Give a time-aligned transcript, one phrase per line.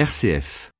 [0.00, 0.70] RCF.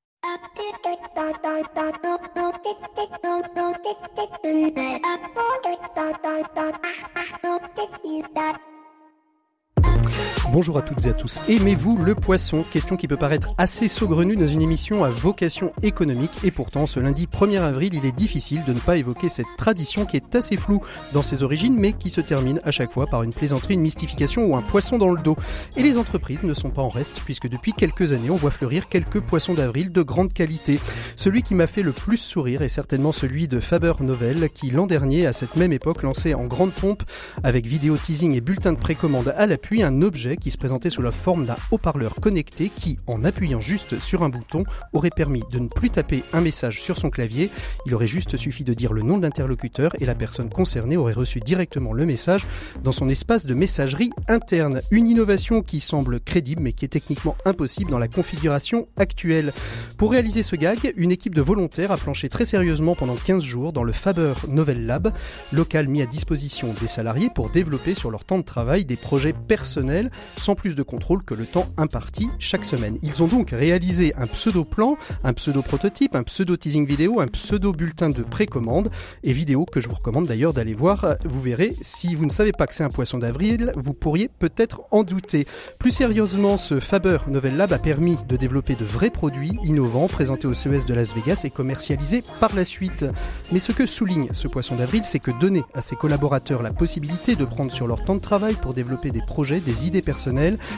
[10.49, 11.39] Bonjour à toutes et à tous.
[11.47, 12.65] Aimez-vous le poisson?
[12.69, 16.99] Question qui peut paraître assez saugrenue dans une émission à vocation économique et pourtant ce
[16.99, 20.57] lundi 1er avril il est difficile de ne pas évoquer cette tradition qui est assez
[20.57, 20.81] floue
[21.13, 24.45] dans ses origines mais qui se termine à chaque fois par une plaisanterie, une mystification
[24.45, 25.37] ou un poisson dans le dos.
[25.77, 28.89] Et les entreprises ne sont pas en reste puisque depuis quelques années on voit fleurir
[28.89, 30.79] quelques poissons d'avril de grande qualité.
[31.15, 34.87] Celui qui m'a fait le plus sourire est certainement celui de Faber Novel qui l'an
[34.87, 37.03] dernier à cette même époque lançait en grande pompe
[37.43, 41.01] avec vidéo teasing et bulletin de précommande à l'appui un objet qui se présentait sous
[41.01, 44.63] la forme d'un haut-parleur connecté qui, en appuyant juste sur un bouton,
[44.93, 47.49] aurait permis de ne plus taper un message sur son clavier.
[47.85, 51.13] Il aurait juste suffi de dire le nom de l'interlocuteur et la personne concernée aurait
[51.13, 52.45] reçu directement le message
[52.83, 54.81] dans son espace de messagerie interne.
[54.91, 59.53] Une innovation qui semble crédible mais qui est techniquement impossible dans la configuration actuelle.
[59.97, 63.73] Pour réaliser ce gag, une équipe de volontaires a planché très sérieusement pendant 15 jours
[63.73, 65.13] dans le Faber Novel Lab,
[65.51, 69.33] local mis à disposition des salariés pour développer sur leur temps de travail des projets
[69.33, 72.97] personnels sans plus de contrôle que le temps imparti chaque semaine.
[73.01, 78.89] Ils ont donc réalisé un pseudo-plan, un pseudo-prototype, un pseudo-teasing vidéo, un pseudo-bulletin de précommande
[79.23, 81.17] et vidéo que je vous recommande d'ailleurs d'aller voir.
[81.25, 84.81] Vous verrez, si vous ne savez pas que c'est un poisson d'avril, vous pourriez peut-être
[84.91, 85.45] en douter.
[85.79, 90.47] Plus sérieusement, ce Faber Novel Lab a permis de développer de vrais produits innovants présentés
[90.47, 93.05] au CES de Las Vegas et commercialisés par la suite.
[93.51, 97.35] Mais ce que souligne ce poisson d'avril, c'est que donner à ses collaborateurs la possibilité
[97.35, 100.01] de prendre sur leur temps de travail pour développer des projets, des idées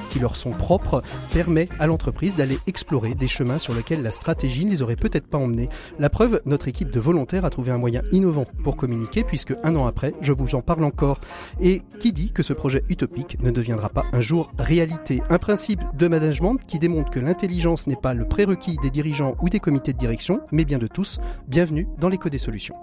[0.09, 4.65] qui leur sont propres permet à l'entreprise d'aller explorer des chemins sur lesquels la stratégie
[4.65, 5.69] ne les aurait peut-être pas emmenés.
[5.99, 9.75] La preuve, notre équipe de volontaires a trouvé un moyen innovant pour communiquer puisque un
[9.75, 11.19] an après, je vous en parle encore.
[11.61, 15.21] Et qui dit que ce projet utopique ne deviendra pas un jour réalité?
[15.29, 19.49] Un principe de management qui démontre que l'intelligence n'est pas le prérequis des dirigeants ou
[19.49, 21.19] des comités de direction, mais bien de tous.
[21.47, 22.75] Bienvenue dans l'écho des solutions.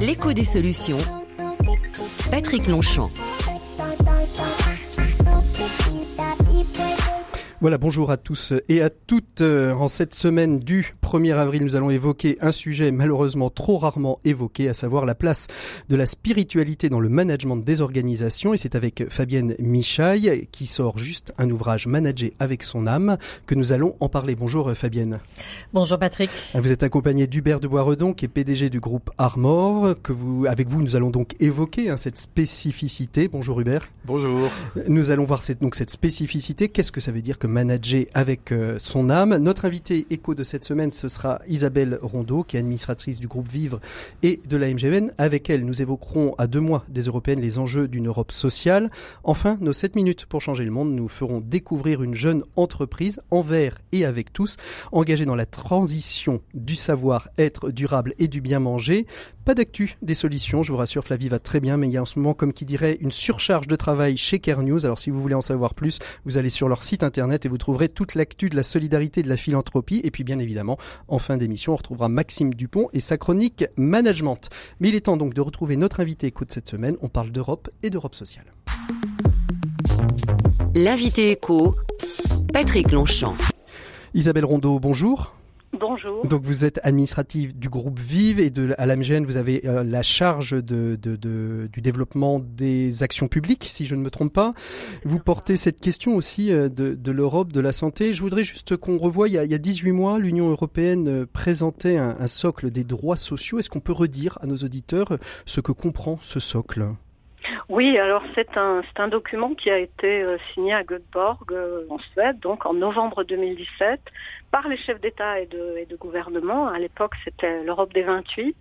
[0.00, 0.98] L'écho des solutions
[2.34, 3.43] Patrick Longchamp.
[7.64, 9.40] Voilà, bonjour à tous et à toutes.
[9.40, 14.68] En cette semaine du 1er avril, nous allons évoquer un sujet malheureusement trop rarement évoqué,
[14.68, 15.46] à savoir la place
[15.88, 18.52] de la spiritualité dans le management des organisations.
[18.52, 23.16] Et c'est avec Fabienne Michaille qui sort juste un ouvrage Manager avec son âme
[23.46, 24.34] que nous allons en parler.
[24.34, 25.20] Bonjour Fabienne.
[25.72, 26.28] Bonjour Patrick.
[26.52, 29.94] Vous êtes accompagnée d'Hubert de Boisredon qui est PDG du groupe Armor.
[30.02, 33.26] Que vous, avec vous, nous allons donc évoquer hein, cette spécificité.
[33.26, 33.88] Bonjour Hubert.
[34.04, 34.50] Bonjour.
[34.86, 36.68] Nous allons voir cette, donc cette spécificité.
[36.68, 39.36] Qu'est-ce que ça veut dire que manager avec euh, son âme.
[39.38, 43.48] Notre invité écho de cette semaine, ce sera Isabelle Rondeau, qui est administratrice du groupe
[43.48, 43.80] Vivre
[44.22, 45.12] et de la MGN.
[45.16, 48.90] Avec elle, nous évoquerons à deux mois des européennes les enjeux d'une Europe sociale.
[49.22, 53.78] Enfin, nos 7 minutes pour changer le monde nous feront découvrir une jeune entreprise envers
[53.92, 54.56] et avec tous,
[54.92, 59.06] engagée dans la transition du savoir-être durable et du bien manger.
[59.44, 62.02] Pas d'actu des solutions, je vous rassure, Flavie va très bien, mais il y a
[62.02, 64.84] en ce moment, comme qui dirait, une surcharge de travail chez Care News.
[64.84, 67.58] Alors si vous voulez en savoir plus, vous allez sur leur site internet et vous
[67.58, 70.00] trouverez toute l'actu de la solidarité et de la philanthropie.
[70.04, 70.78] Et puis bien évidemment,
[71.08, 74.48] en fin d'émission, on retrouvera Maxime Dupont et sa chronique Management.
[74.80, 76.96] Mais il est temps donc de retrouver notre invité écoute cette semaine.
[77.02, 78.46] On parle d'Europe et d'Europe sociale.
[80.74, 81.76] L'invité écho,
[82.52, 83.36] Patrick Longchamp.
[84.14, 85.34] Isabelle Rondeau, bonjour.
[85.78, 86.26] Bonjour.
[86.26, 90.02] Donc vous êtes administrative du groupe Vive et de, à l'AMGN, vous avez euh, la
[90.02, 94.52] charge de, de, de, du développement des actions publiques, si je ne me trompe pas.
[95.04, 98.12] Vous portez cette question aussi euh, de, de l'Europe, de la santé.
[98.12, 101.08] Je voudrais juste qu'on revoie, il y, a, il y a 18 mois, l'Union européenne
[101.08, 103.58] euh, présentait un, un socle des droits sociaux.
[103.58, 106.86] Est-ce qu'on peut redire à nos auditeurs ce que comprend ce socle?
[107.68, 111.52] Oui, alors c'est un, c'est un document qui a été signé à Göteborg,
[111.88, 114.00] en Suède, donc en novembre 2017,
[114.54, 116.68] par les chefs d'État et de, et de gouvernement.
[116.68, 118.56] À l'époque, c'était l'Europe des 28.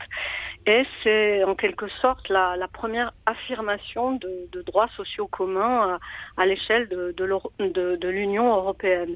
[0.66, 6.00] Et c'est en quelque sorte la, la première affirmation de, de, droits sociaux communs
[6.38, 9.16] à, à l'échelle de, l'Union européenne.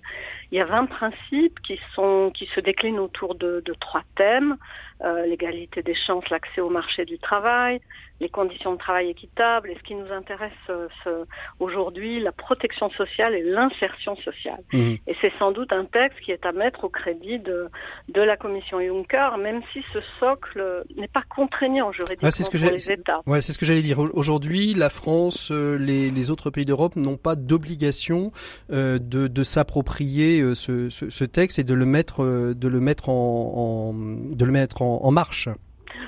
[0.52, 4.56] Il y a 20 principes qui, sont, qui se déclinent autour de, trois thèmes.
[5.04, 7.80] Euh, l'égalité des chances, l'accès au marché du travail,
[8.20, 11.24] les conditions de travail équitables, et ce qui nous intéresse euh,
[11.60, 14.64] aujourd'hui, la protection sociale et l'insertion sociale.
[14.74, 14.96] Mmh.
[15.06, 17.70] Et c'est sans doute un texte qui est à mettre au crédit de,
[18.10, 22.92] de la Commission Juncker, même si ce socle n'est pas contraignant juridiquement ouais, pour les
[22.92, 23.22] États.
[23.26, 24.00] Ouais, c'est ce que j'allais dire.
[24.00, 28.32] Aujourd'hui, la France, euh, les, les, autres pays d'Europe n'ont pas d'obligation
[28.72, 32.24] euh, de, de s'approprier euh, ce, ce, ce, texte et de le mettre,
[32.54, 35.48] de le mettre en, en de le mettre en, en marche.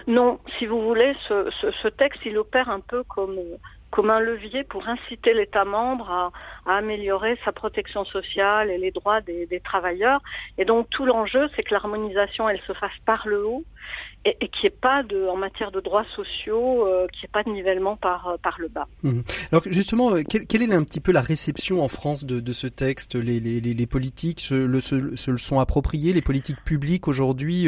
[0.08, 3.38] Non, si vous voulez, ce, ce, ce, texte, il opère un peu comme
[3.92, 6.32] comme un levier pour inciter l'État membre à,
[6.66, 10.22] améliorer sa protection sociale et les droits des, travailleurs.
[10.58, 13.64] Et donc tout l'enjeu, c'est que l'harmonisation, elle se fasse par le haut
[14.26, 17.44] et, et qu'il n'y pas de, en matière de droits sociaux, euh, qu'il n'y pas
[17.44, 18.88] de nivellement par, euh, par le bas.
[19.04, 19.24] Mhm.
[19.52, 22.68] Alors justement, euh, quelle, est un petit peu la réception en France de, de ce
[22.68, 23.16] texte?
[23.16, 27.68] Les, les, les, politiques se le, se, se, le sont appropriés, les politiques publiques aujourd'hui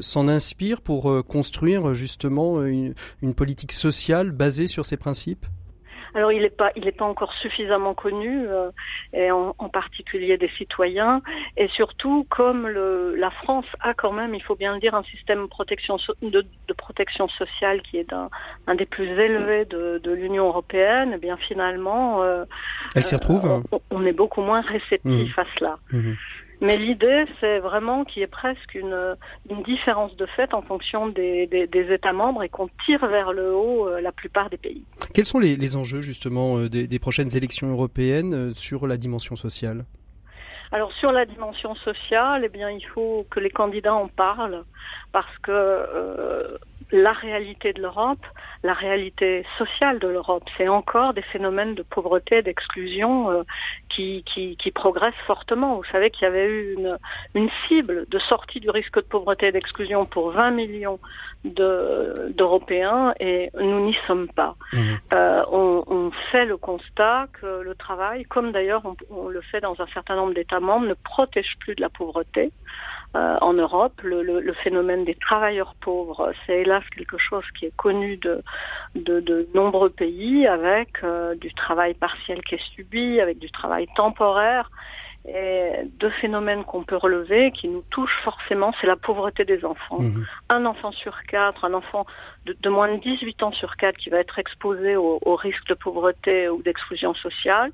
[0.00, 5.46] s'en inspirent pour construire justement une, une politique sociale basée sur ces principes?
[6.18, 8.70] Alors il n'est pas, il n'est pas encore suffisamment connu, euh,
[9.12, 11.22] et en, particulier des citoyens,
[11.56, 15.04] et surtout comme le, la France a quand même, il faut bien le dire, un
[15.04, 16.44] système de protection, de,
[16.76, 18.30] protection sociale qui est un,
[18.66, 21.12] un des plus élevés de, de l'Union européenne.
[21.14, 22.44] Eh bien finalement, euh,
[22.94, 23.46] elle s'y retrouve.
[23.72, 25.40] Euh, on, est beaucoup moins réceptif mmh.
[25.40, 25.78] à cela.
[25.92, 26.12] Mmh.
[26.60, 29.16] Mais l'idée, c'est vraiment qu'il y ait presque une,
[29.48, 33.32] une, différence de fait en fonction des, des, des États membres et qu'on tire vers
[33.32, 34.82] le haut euh, la plupart des pays.
[35.14, 38.96] Quels sont les, les enjeux justement euh, des, des, prochaines élections européennes euh, sur la
[38.96, 39.84] dimension sociale?
[40.70, 44.64] Alors sur la dimension sociale, eh bien il faut que les candidats en parlent
[45.12, 46.58] parce que euh,
[46.90, 48.24] la réalité de l'Europe,
[48.62, 53.42] la réalité sociale de l'Europe, c'est encore des phénomènes de pauvreté, d'exclusion euh,
[53.88, 55.76] qui, qui, qui, progressent fortement.
[55.76, 56.98] Vous savez qu'il y avait eu une,
[57.34, 60.98] une cible de sortie du risque de pauvreté et d'exclusion pour 20 millions
[61.44, 64.56] d'Européens et nous n'y sommes pas.
[64.72, 64.94] Mmh.
[65.12, 69.60] Euh, on, on, fait le constat que le travail, comme d'ailleurs on, on, le fait
[69.60, 72.50] dans un certain nombre d'États membres, ne protège plus de la pauvreté.
[73.16, 73.98] Euh, en Europe.
[74.02, 78.42] Le, le, le, phénomène des travailleurs pauvres, c'est hélas quelque chose qui est connu de,
[78.96, 83.88] de, de nombreux pays, avec euh, du travail partiel qui est subi, avec du travail
[83.96, 84.70] temporaire.
[85.26, 90.00] Et deux phénomènes qu'on peut relever, qui nous touchent forcément, c'est la pauvreté des enfants.
[90.00, 90.26] Mmh.
[90.50, 92.04] Un enfant sur quatre, un enfant
[92.44, 95.66] de, de, moins de 18 ans sur quatre qui va être exposé au, au risque
[95.66, 97.72] de pauvreté ou d'exclusion sociale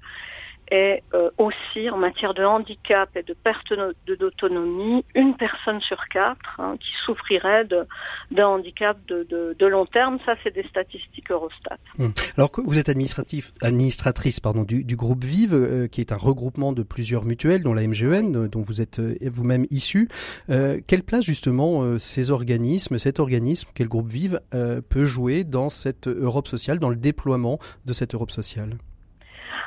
[0.70, 3.72] et euh, aussi en matière de handicap et de perte
[4.06, 9.26] d'autonomie, une personne sur quatre hein, qui souffrirait d'un handicap de,
[9.58, 10.18] de, long terme.
[10.24, 11.78] Ça, c'est des statistiques Eurostat.
[11.98, 12.12] Hum.
[12.36, 16.16] Alors que vous êtes administratif, administratrice pardon, du, du groupe Vive, euh, qui est un
[16.16, 20.08] regroupement de plusieurs mutuelles, dont la MGN, euh, dont vous êtes euh, vous-même issu.
[20.48, 24.40] quelle place justement ces organismes, cet organisme, quel groupe Vive,
[24.88, 28.76] peut jouer dans cette Europe sociale, dans le déploiement de cette Europe sociale?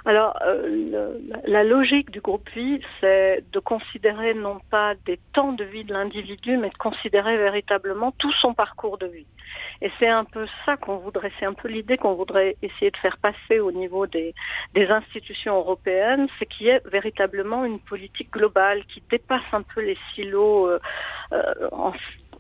[0.07, 5.65] Alors, euh, la logique du groupe vie, c'est de considérer non pas des temps de
[5.65, 9.25] vie de l'individu, mais de considérer véritablement tout son parcours de vie.
[9.81, 12.95] Et c'est un peu ça qu'on voudrait, c'est un peu l'idée qu'on voudrait essayer de
[12.95, 14.33] faire passer au niveau des,
[14.75, 19.98] institutions européennes, c'est qu'il y ait véritablement une politique globale qui dépasse un peu les
[20.15, 20.80] silos euh,
[21.33, 21.92] euh en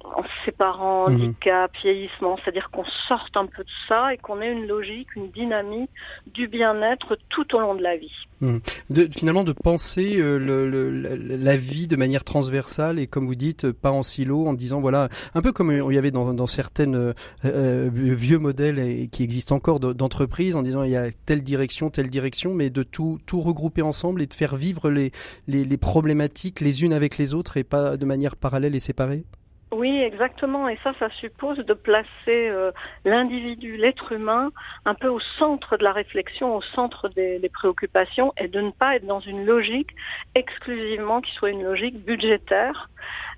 [0.03, 1.15] en séparant mhm.
[1.15, 5.29] handicap, vieillissement, c'est-à-dire qu'on sorte un peu de ça et qu'on ait une logique, une
[5.31, 5.89] dynamique
[6.33, 8.11] du bien-être tout au long de la vie.
[8.41, 8.61] Mhm.
[8.89, 13.35] De, finalement, de penser euh, le, le, la vie de manière transversale et comme vous
[13.35, 16.47] dites, pas en silo, en disant voilà, un peu comme il y avait dans, dans
[16.47, 17.13] certaines euh,
[17.45, 21.89] euh vieux modèles et, qui existent encore d'entreprises, en disant il y a telle direction,
[21.89, 25.11] telle direction, mais de tout, tout regrouper ensemble et de faire vivre les,
[25.47, 29.23] les, les problématiques les unes avec les autres et pas de manière parallèle et séparée.
[29.71, 30.69] Oui, exactement.
[30.69, 32.71] Et ça, ça suppose de placer euh,
[33.03, 34.51] l'individu, l'être humain,
[34.85, 38.71] un peu au centre de la réflexion, au centre des, des, préoccupations, et de ne
[38.71, 39.89] pas être dans une logique
[40.35, 42.89] exclusivement qui soit une logique budgétaire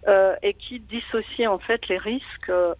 [0.07, 2.49] euh, et qui dissocie en fait les risques.
[2.49, 2.73] Euh,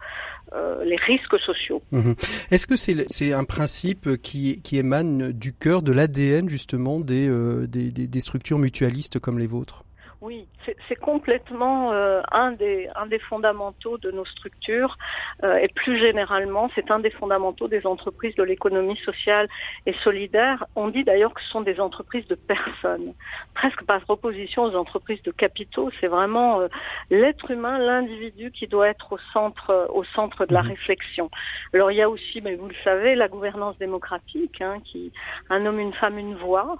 [0.84, 1.84] les risques sociaux.
[1.92, 2.14] Mmh.
[2.50, 7.30] Est-ce que c'est un principe qui, qui émane du cœur, de l'ADN justement des,
[7.68, 9.84] des, des structures mutualistes comme les vôtres?
[10.22, 10.48] Oui,
[10.90, 14.98] c'est complètement euh, un, des, un des fondamentaux de nos structures
[15.46, 19.48] euh, et plus généralement, c'est un des fondamentaux des entreprises de l'économie sociale
[19.86, 20.66] et solidaire.
[20.76, 23.14] On dit d'ailleurs que ce sont des entreprises de personnes,
[23.54, 25.90] presque par opposition aux entreprises de capitaux.
[26.02, 26.68] C'est vraiment euh,
[27.10, 30.68] l'être humain, l'individu qui doit être au centre, au centre de la mmh.
[30.68, 31.32] réflexion.
[31.74, 35.14] Alors il y a aussi, mais vous le savez, la gouvernance démocratique, hein, qui
[35.50, 36.78] un homme, une femme, une voix,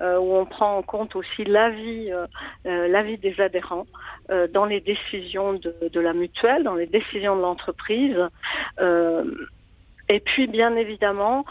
[0.00, 2.10] où on prend en compte aussi l'avis
[2.80, 3.86] euh, l'avis des adhérents
[4.30, 8.16] euh, dans les décisions de, la mutuelle, dans les décisions de l'entreprise.
[8.80, 9.24] Euh,
[10.08, 11.44] et puis, bien évidemment,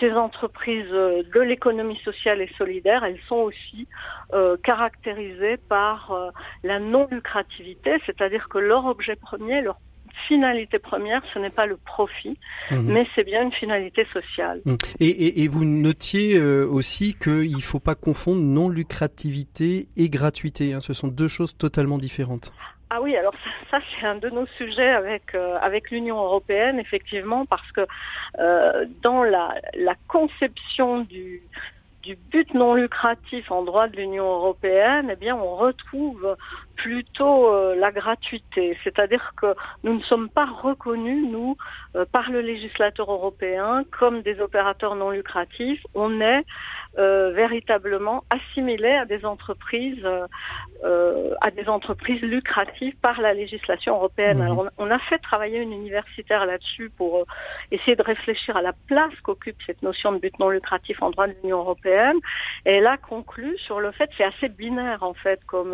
[0.00, 3.86] ces entreprises de l'économie sociale et solidaire, elles sont aussi
[4.64, 6.32] caractérisées par
[6.64, 9.76] la non-lucrativité, c'est-à-dire que leur objet premier, leur
[10.28, 12.38] finalité première, ce n'est pas le profit,
[12.70, 12.92] mhm.
[12.92, 14.60] mais c'est bien une finalité sociale.
[14.64, 14.78] Mhm.
[15.00, 20.72] Et, et, et, vous notiez euh, aussi qu'il ne faut pas confondre non-lucrativité et gratuité.
[20.72, 20.80] Hein.
[20.80, 22.52] Ce sont deux choses totalement différentes.
[22.94, 23.32] Ah oui, alors
[23.70, 27.86] ça, c'est un de nos sujets avec euh, avec l'Union européenne effectivement parce que
[28.38, 31.40] euh, dans la, la conception du
[32.02, 36.36] du but non lucratif en droit de l'Union européenne, eh bien, on retrouve
[36.82, 38.76] plutôt euh, la gratuité.
[38.82, 41.56] C'est-à-dire que nous ne sommes pas reconnus, nous,
[41.94, 45.80] euh, par le législateur européen, comme des opérateurs non lucratifs.
[45.94, 46.44] On est
[46.98, 50.04] euh, véritablement assimilés à des entreprises,
[51.40, 54.38] à des entreprises lucratives par la législation européenne.
[54.38, 54.42] Mmh.
[54.42, 57.24] Alors, on, a fait travailler une universitaire là-dessus pour
[57.70, 61.28] essayer de réfléchir à la place qu'occupe cette notion de but non lucratif en droit
[61.28, 62.16] de l'Union européenne.
[62.66, 65.72] Et elle a conclu sur le fait, c'est assez binaire en fait, comme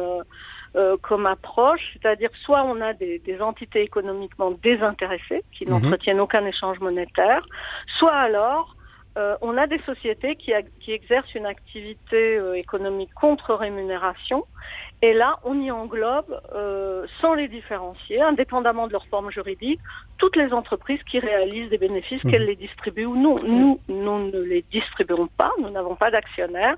[0.76, 5.72] euh, comme approche, c'est-à-dire soit on a des, des entités économiquement désintéressées qui mhm.
[5.72, 7.46] n'entretiennent aucun échange monétaire,
[7.98, 8.74] soit alors
[9.18, 14.44] euh, on a des sociétés qui, qui exercent une activité euh, économique contre rémunération.
[15.02, 19.80] Et là, on y englobe, euh, sans les différencier, indépendamment de leur forme juridique,
[20.18, 22.30] toutes les entreprises qui réalisent des bénéfices, mhm.
[22.30, 23.36] qu'elles les distribuent ou non.
[23.44, 26.76] Nous, nous ne les distribuons pas, nous n'avons pas d'actionnaires,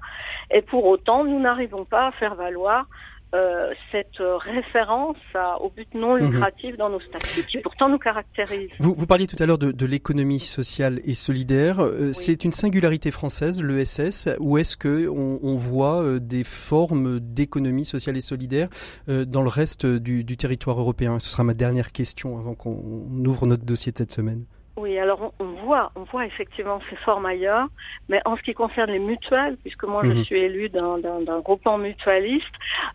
[0.51, 2.87] et pour autant, nous n'arrivons pas à faire valoir
[3.33, 5.17] euh, cette référence
[5.61, 6.33] au but non mhm.
[6.33, 8.71] lucratif dans nos statuts, qui pourtant nous caractérise.
[8.81, 11.81] Vous, vous parliez tout à l'heure de, de l'économie sociale et solidaire.
[11.81, 17.21] Euh, c'est une singularité française, l'ESS, ou est-ce que on, on voit euh, des formes
[17.21, 18.69] d'économie sociale et solidaire
[19.07, 21.19] dans le reste du, du territoire européen?
[21.21, 24.45] Ce sera ma dernière question avant qu'on ouvre notre dossier de cette semaine.
[24.81, 27.67] Oui, alors on, voit, on voit effectivement ces formes ailleurs,
[28.09, 30.25] mais en ce qui concerne les mutuelles, puisque moi je mhm.
[30.25, 32.47] suis élue d'un groupement mutualiste,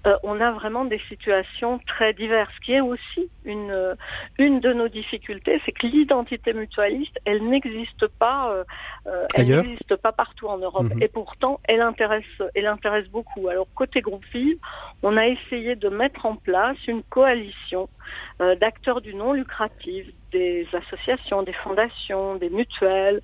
[0.08, 3.96] euh, on a vraiment des situations très diverses, qui est aussi une
[4.40, 8.64] une de nos difficultés, c'est que l'identité mutualiste, elle n'existe pas, euh,
[9.06, 11.04] euh elle n'existe pas partout en Europe, mhm.
[11.04, 12.24] et pourtant elle intéresse,
[12.56, 13.48] elle intéresse beaucoup.
[13.48, 14.58] Alors côté groupe FIV,
[15.04, 17.88] on a essayé de mettre en place une coalition
[18.42, 23.22] euh, d'acteurs du non lucratif, des associations, des fondations, des mutuelles,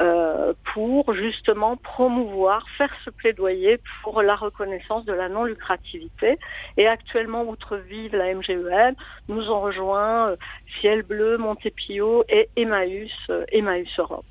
[0.00, 6.38] euh, pour justement promouvoir, faire ce plaidoyer pour la reconnaissance de la non lucrativité.
[6.76, 8.94] Et actuellement, outre Vive, la MGEL,
[9.28, 10.36] nous ont rejoint euh,
[10.80, 13.12] Ciel Bleu, Montepio et Emmaüs,
[13.52, 14.24] Emmaüs Europe.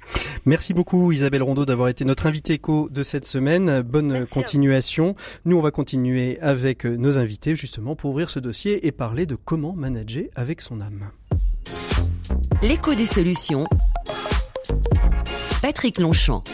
[0.47, 3.81] Merci beaucoup Isabelle Rondeau d'avoir été notre invitée éco de cette semaine.
[3.81, 5.13] Bonne continuation.
[5.43, 9.35] Nous, on va continuer avec nos invités justement pour ouvrir ce dossier et parler de
[9.35, 11.11] comment manager avec son âme.
[12.61, 13.65] L'écho des solutions.
[15.61, 16.45] Patrick Longchamp.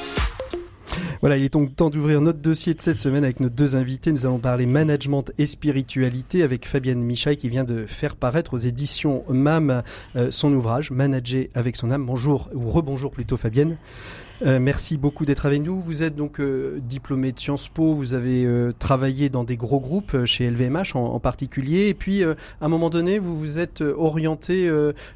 [1.23, 4.11] Voilà, il est donc temps d'ouvrir notre dossier de cette semaine avec nos deux invités.
[4.11, 8.57] Nous allons parler management et spiritualité avec Fabienne Michaille qui vient de faire paraître aux
[8.57, 9.83] éditions MAM
[10.17, 12.05] euh, son ouvrage Manager avec son âme.
[12.05, 13.77] Bonjour, ou rebonjour plutôt Fabienne.
[14.41, 15.79] Euh, merci beaucoup d'être avec nous.
[15.79, 19.79] Vous êtes donc euh, diplômé de Sciences Po, vous avez euh, travaillé dans des gros
[19.79, 24.69] groupes chez LVMH en, particulier, et puis à un moment donné, vous vous êtes orienté,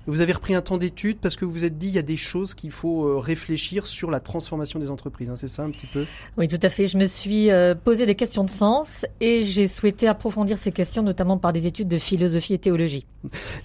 [0.06, 2.04] vous avez repris un temps d'études parce que vous vous êtes dit il y a
[2.04, 5.30] des choses qu'il faut réfléchir sur la transformation des entreprises.
[5.30, 6.06] Hein, c'est ça un petit peu?
[6.38, 6.88] Oui, tout à fait.
[6.88, 7.50] Je me suis
[7.84, 11.90] posé des questions de sens et j'ai souhaité approfondir ces questions, notamment par des études
[11.90, 13.06] de philosophie et théologie.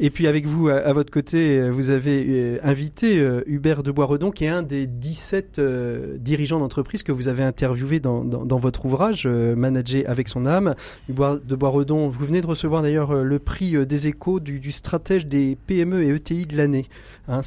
[0.01, 4.49] Et puis avec vous, à, votre côté, vous avez invité Hubert de Boisredon, qui est
[4.49, 8.23] un des 17 euh, dirigeant d'entreprise que vous avez interviewé dans,
[8.59, 10.75] votre ouvrage, euh, Manager avec son âme,
[11.09, 12.09] de Boisredon.
[12.09, 16.09] Vous venez de recevoir d'ailleurs euh, le prix des échos du, stratège des PME et
[16.09, 16.87] ETI de l'année.
[17.29, 17.41] Hein,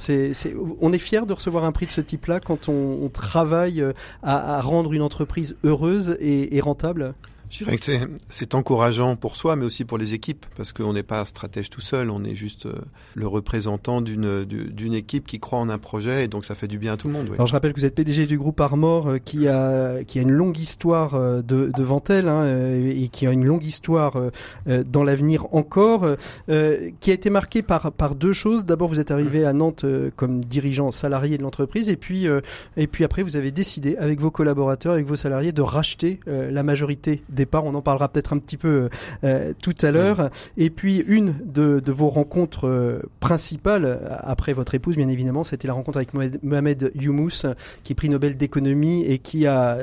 [0.82, 3.84] on est fier de recevoir un prix de ce type-là quand on, travaille
[4.24, 7.14] à, rendre une entreprise heureuse et rentable?
[7.60, 11.04] Je dirais que c'est encourageant pour soi, mais aussi pour les équipes, parce qu'on n'est
[11.04, 12.74] pas stratège tout seul, on est juste euh,
[13.14, 16.94] le représentant d'une équipe qui croit en un projet, et donc ça fait du bien
[16.94, 17.30] à tout le monde.
[17.34, 20.22] Alors je rappelle que vous êtes PDG du groupe Armor, euh, qui a qui a
[20.22, 22.46] une longue histoire euh, de, devant elle, hein,
[22.90, 24.22] et qui a une longue histoire
[24.66, 26.06] dans l'avenir encore,
[26.48, 28.66] qui a été marquée par par deux choses.
[28.66, 29.86] D'abord, vous êtes arrivé à Nantes
[30.18, 32.28] comme dirigeant salarié de l'entreprise, et puis
[32.76, 36.64] et puis après, vous avez décidé avec vos collaborateurs, avec vos salariés, de racheter la
[36.64, 37.66] majorité départ.
[37.66, 38.90] On en parlera peut-être un petit peu euh,
[39.24, 40.30] euh, tout à l'heure.
[40.58, 45.74] Et puis une de, vos rencontres euh, principales après votre épouse, bien évidemment, c'était la
[45.74, 47.46] rencontre avec Mohamed Youmous,
[47.84, 49.78] qui est prix Nobel d'économie et qui a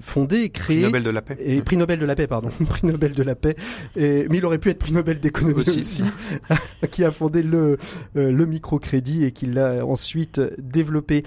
[0.00, 1.36] fondé, créé prix Nobel de la paix.
[1.40, 3.56] Et prix Nobel de la paix, pardon, prix Nobel de la paix.
[3.96, 6.02] Et, mais il aurait pu être prix Nobel d'économie aussi,
[6.90, 7.78] qui a fondé le
[8.14, 11.24] le microcrédit et qui l'a ensuite développé.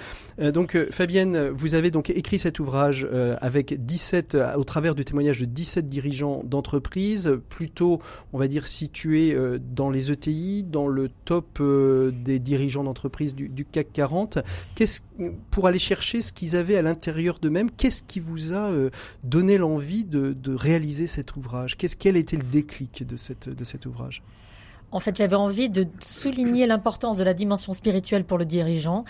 [0.53, 3.07] donc Fabienne, vous avez donc écrit cet ouvrage
[3.41, 7.99] avec 17 au travers du témoignage de 17 dirigeants d'entreprise, plutôt,
[8.31, 13.33] on va dire, situés euh, dans les ETI, dans le top euh, des dirigeants d'entreprise
[13.33, 14.37] du, CAC 40.
[14.75, 15.01] Qu'est-ce,
[15.49, 18.91] pour aller chercher ce qu'ils avaient à l'intérieur d'eux-mêmes, qu'est-ce qui vous a euh,
[19.23, 21.75] donné l'envie de, réaliser cet ouvrage?
[21.75, 24.21] Qu'est-ce, Quel était le déclic de, cet ouvrage?
[24.91, 29.05] En fait, j'avais envie de souligner l'importance de la dimension spirituelle pour le dirigeant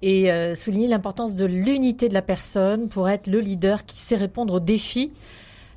[0.00, 4.54] et souligner l'importance de l'unité de la personne pour être le leader qui sait répondre
[4.54, 5.12] aux défis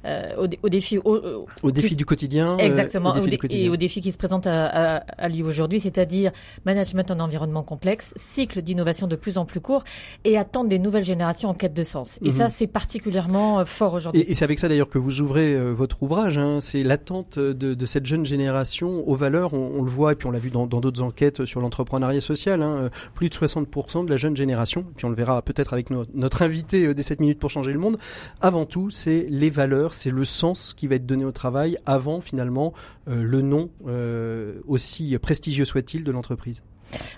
[0.06, 4.02] euh, au, au, défi au, au défi du quotidien euh, exactement euh, et aux défis
[4.02, 6.32] qui se présentent à, à, à lui aujourd'hui c'est-à-dire
[6.66, 9.84] management en environnement complexe cycle d'innovation de plus en plus court
[10.24, 12.20] et attendre des nouvelles générations en quête de sens.
[12.24, 14.22] Et ça c'est particulièrement euh, fort aujourd'hui.
[14.22, 17.38] Et, et c'est avec ça d'ailleurs que vous ouvrez euh, votre ouvrage hein, c'est l'attente
[17.38, 19.54] de, de, cette jeune génération aux valeurs.
[19.54, 22.62] On, on le voit et puis on l'a vu dans d'autres enquêtes sur l'entrepreneuriat social
[22.62, 26.06] hein, plus de 60% de la jeune génération puis on le verra peut-être avec no,
[26.14, 27.98] notre invité des 7 minutes pour changer le monde.
[28.42, 32.22] Avant tout c'est les valeurs c'est le sens qui va être donné au travail avant
[32.22, 32.74] finalement
[33.08, 36.64] euh, le nom, euh, aussi prestigieux soit-il, de l'entreprise.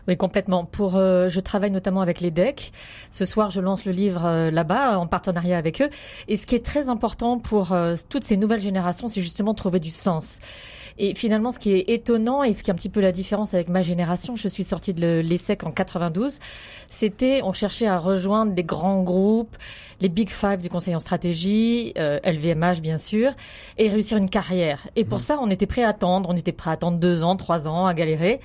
[0.08, 0.66] Oui, complètement.
[0.66, 2.72] Pour, euh, je travaille notamment avec les DEC.
[3.10, 5.90] Ce soir, je lance le livre euh, là-bas en partenariat avec eux.
[6.28, 9.80] Et ce qui est très important pour euh, toutes ces nouvelles générations, c'est justement trouver
[9.80, 10.40] du sens.
[10.98, 13.54] Et finalement, ce qui est étonnant et ce qui est un petit peu la différence
[13.54, 16.40] avec ma génération, je suis sortie de l'ESSEC en 92,
[16.90, 19.58] c'était on cherchait à rejoindre des grands groupes,
[20.02, 23.32] les Big Five du Conseil en stratégie, euh, LVMH bien sûr,
[23.78, 24.88] et réussir une carrière.
[24.96, 25.22] Et pour mmh.
[25.22, 27.88] ça, on était prêt à attendre, on était prêt à attendre deux ans, trois ans,
[27.88, 28.40] à galérer.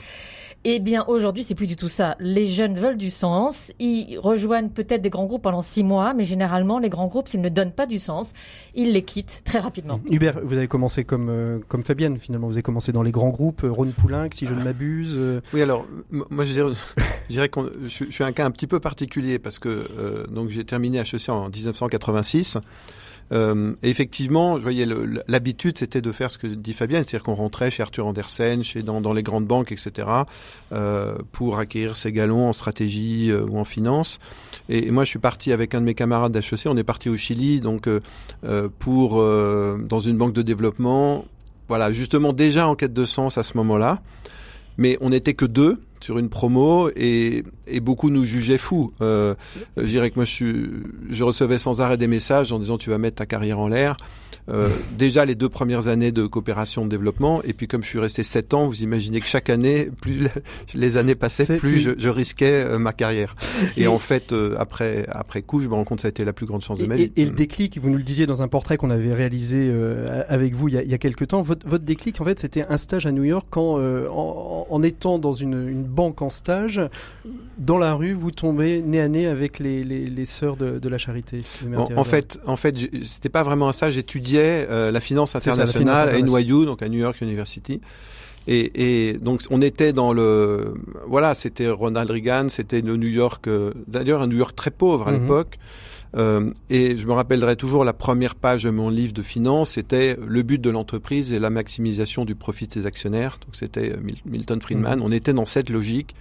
[0.64, 2.14] Eh bien, aujourd'hui, c'est plus du tout ça.
[2.20, 3.72] Les jeunes veulent du sens.
[3.78, 7.40] Ils rejoignent peut-être des grands groupes pendant six mois, mais généralement, les grands groupes, s'ils
[7.40, 8.34] ne donnent pas du sens,
[8.74, 9.98] ils les quittent très rapidement.
[10.10, 12.48] Hubert, vous avez commencé comme, euh, comme Fabienne, finalement.
[12.48, 15.14] Vous avez commencé dans les grands groupes, euh, Rhône Poulain, si je ne m'abuse.
[15.16, 15.40] Euh...
[15.54, 16.72] Oui, alors, moi, je dirais,
[17.28, 20.26] je, dirais que je, je, suis un cas un petit peu particulier parce que euh,
[20.26, 22.58] donc j'ai terminé HEC en 1986.
[23.32, 24.87] Euh, et effectivement, je voyais
[25.26, 28.82] l'habitude, c'était de faire ce que dit Fabien, c'est-à-dire qu'on rentrait chez Arthur Andersen, chez
[28.82, 30.08] dans, dans les grandes banques, etc.,
[30.73, 34.18] euh, pour acquérir ses galons en stratégie euh, ou en finance.
[34.68, 36.66] Et, moi, je suis parti avec un de mes camarades d'HEC.
[36.66, 38.00] On est parti au Chili, donc euh,
[38.44, 41.25] euh, pour euh, dans une banque de développement.
[41.68, 44.00] Voilà, justement déjà en quête de sens à ce moment-là.
[44.78, 48.92] Mais on n'était que deux sur une promo et, et beaucoup nous jugeaient fous.
[49.00, 49.34] Euh,
[49.76, 50.70] je dirais que moi, je, suis,
[51.10, 53.96] je recevais sans arrêt des messages en disant tu vas mettre ta carrière en l'air.
[54.50, 57.98] Euh, déjà les deux premières années de coopération de développement et puis comme je suis
[57.98, 60.28] resté sept ans, vous imaginez que chaque année, plus
[60.74, 63.34] les années passaient, plus je, je, risquais euh, ma carrière.
[63.76, 66.11] Et, et en fait, euh, après après coup, je me rends compte que ça a
[66.11, 67.12] été la plus grande chance de ma vie.
[67.16, 69.70] Et, le déclic, vous nous le disiez dans un portrait qu'on avait réalisé
[70.28, 72.38] avec vous il y, a, il y a quelques temps, votre, votre déclic en fait,
[72.38, 76.31] c'était un stage à New York quand en, en, étant dans une, une banque en
[76.31, 76.81] stage,
[77.59, 80.88] dans la rue, vous tombez nez à nez avec les, les, les sœurs de, de
[80.88, 81.42] la charité.
[81.77, 83.94] En, en, fait, en fait, c'était pas vraiment un stage.
[83.94, 87.81] J'étudiais euh, la finance internationale à NYU, donc à New York University.
[88.46, 90.72] Et, et, donc on était dans le
[91.07, 95.07] voilà c'était Ronald Reagan c'était le New York euh, d'ailleurs un New York très pauvre
[95.07, 95.20] à mm -hmm.
[95.20, 95.59] l'époque
[96.16, 100.16] euh, et je me rappellerai toujours la première page de mon livre de finance c'était
[100.27, 103.92] le but de l'entreprise et la maximisation du profit de ses actionnaires donc c'était
[104.25, 105.07] Milton Friedman mm -hmm.
[105.07, 106.14] on était dans cette logique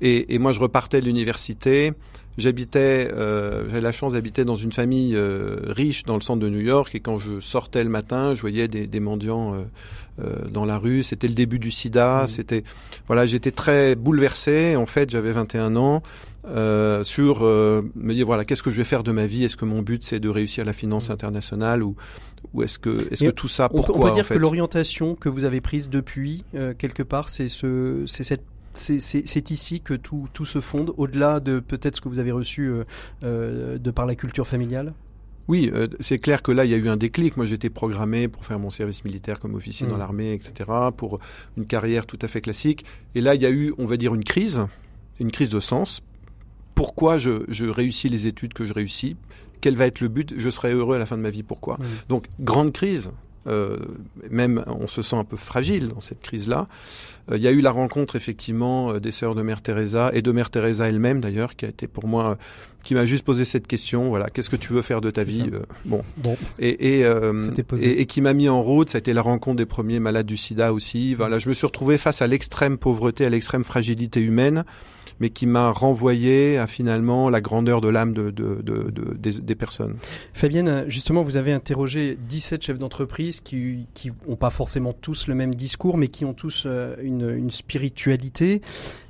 [0.00, 1.92] et, et moi je repartais de l'université
[2.38, 6.50] J'habitais, euh, j'avais la chance d'habiter dans une famille euh, riche dans le centre de
[6.50, 9.62] New York et quand je sortais le matin, je voyais des, des mendiants euh,
[10.20, 11.02] euh dans la rue.
[11.02, 12.24] C'était le début du SIDA.
[12.24, 12.26] Mmh.
[12.26, 12.64] C'était,
[13.06, 14.76] voilà, j'étais très bouleversé.
[14.76, 16.02] En fait, j'avais 21 ans.
[16.48, 19.44] Euh, sur euh, me dire voilà qu'est-ce que je vais faire de ma vie?
[19.44, 21.12] Est-ce que mon but c'est de réussir la finance mmh.
[21.12, 21.96] internationale ou
[22.54, 24.34] ou est-ce que est-ce que tout ça pourquoi on peut dire en fait?
[24.34, 29.50] que l'orientation que vous avez prise depuis euh, quelque part c'est ce c'est cette c'est
[29.50, 32.70] ici que tout, tout se fonde, au-delà de peut-être ce que vous avez reçu
[33.22, 34.92] de par la culture familiale?
[35.48, 37.36] Oui, euh, c'est clair que là, il y a eu un déclic.
[37.36, 39.90] Moi, j'étais programmé pour faire mon service militaire comme officier mmh.
[39.90, 41.20] dans l'armée, etc., pour
[41.56, 42.84] une carrière tout à fait classique.
[43.14, 44.66] Et là, il y a eu, on va dire, une crise,
[45.20, 46.02] une crise de sens.
[46.76, 49.16] Pourquoi je, je réussis les études que je réussis
[49.60, 51.42] Quel va être le but Je serai heureux à la fin de ma vie.
[51.42, 51.78] Pourquoi.
[52.08, 53.10] Donc, grande crise.
[53.48, 53.76] Euh,
[54.28, 56.66] même on se sent un peu fragile dans cette crise-là.
[57.30, 60.20] Euh, il y a eu la rencontre effectivement euh, des sœurs de Mère Teresa et
[60.20, 62.38] de Mère Teresa elle-même d'ailleurs, qui a été pour moi,
[62.86, 64.08] qui m'a juste posé cette question.
[64.08, 65.50] Voilà, qu'est-ce que tu veux faire de ta vie
[65.84, 66.36] Bon, bon.
[66.60, 68.90] Et, et, et, et qui m'a mis en route.
[68.90, 71.14] Ça a été la rencontre des premiers malades du SIDA aussi.
[71.14, 74.64] Voilà, je me suis retrouvé face à l'extrême pauvreté, à l'extrême fragilité humaine
[75.20, 79.40] mais qui m'a renvoyé à finalement la grandeur de l'âme de, de, de, de, des,
[79.40, 79.96] des, personnes.
[80.34, 85.34] Fabienne, justement, vous avez interrogé 17 chefs d'entreprise qui qui ont pas forcément tous le
[85.34, 88.60] même discours, mais qui ont tous euh, une, une spiritualité.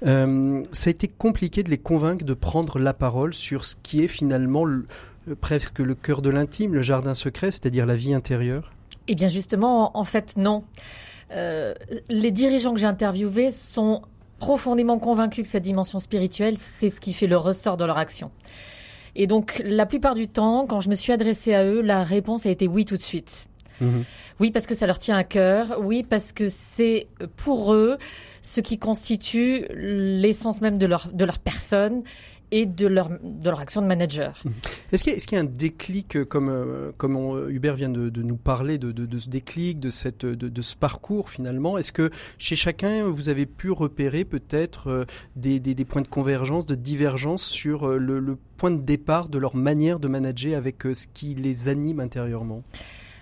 [0.05, 4.03] Euh, ça a été compliqué de les convaincre de prendre la parole sur ce qui
[4.03, 4.87] est finalement le,
[5.41, 8.71] presque le cœur de l'intime, le jardin secret, c'est-à-dire la vie intérieure.
[9.09, 10.65] Eh bien, justement, en fait, non.
[11.33, 11.75] Euh,
[12.09, 14.03] les dirigeants que j'ai interviewés sont
[14.39, 18.31] profondément convaincus que cette dimension spirituelle, c'est ce qui fait le ressort de leur action.
[19.15, 22.47] Et donc, la plupart du temps, quand je me suis adressée à eux, la réponse
[22.47, 23.49] a été oui tout de suite.
[23.81, 24.05] Mhm.
[24.41, 25.81] Oui, parce que ça leur tient à cœur.
[25.83, 27.97] Oui, parce que c'est pour eux
[28.43, 32.03] ce qui constitue l'essence même de leur, de leur personne
[32.51, 34.41] et de leur, de leur action de manager.
[34.45, 34.53] Mhm.
[34.93, 37.17] Est-ce qu'il y, a un déclic, euh, comme, euh, comme
[37.51, 41.79] Hubert vient de, nous parler, de, de, ce déclic, de, cette, de, ce parcours finalement
[41.79, 45.05] Est-ce que chez chacun, vous avez pu repérer peut-être euh,
[45.35, 49.55] des, des, points de convergence, de divergence sur le, le, point de départ de leur
[49.55, 52.63] manière de manager avec ce qui les anime intérieurement?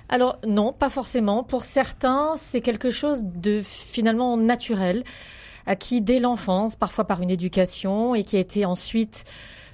[0.09, 1.43] Alors non, pas forcément.
[1.43, 5.03] Pour certains, c'est quelque chose de finalement naturel
[5.67, 9.25] acquis dès l'enfance, parfois par une éducation, et qui a été ensuite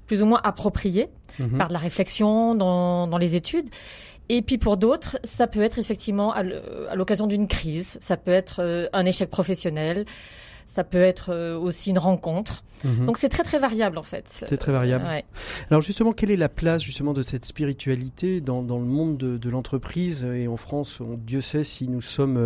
[0.07, 1.59] plus ou moins approprié mhm.
[1.59, 3.69] par de la réflexion dans, dans les études.
[4.29, 6.45] Et puis pour d'autres, ça peut être effectivement à
[6.95, 10.05] l'occasion d'une crise, ça peut être euh, un échec professionnel,
[10.71, 12.63] ça peut être euh, aussi une rencontre.
[12.85, 13.07] Mhm.
[13.07, 14.25] Donc c'est très très variable en fait.
[14.29, 15.05] C'est très variable.
[15.69, 19.37] Alors justement, quelle est la place justement de cette spiritualité dans, dans le monde de,
[19.37, 20.23] de l'entreprise?
[20.23, 22.37] Et en France on, Dieu sait si nous sommes,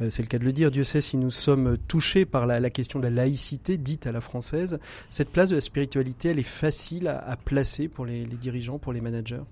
[0.00, 2.60] euh, c'est le cas de le dire, Dieu sait si nous sommes touchés par la,
[2.60, 4.78] la, question de la laïcité dite à la française.
[5.10, 8.78] Cette place de la spiritualité, elle est facile à, à placer pour les, les dirigeants,
[8.78, 9.42] pour les managers?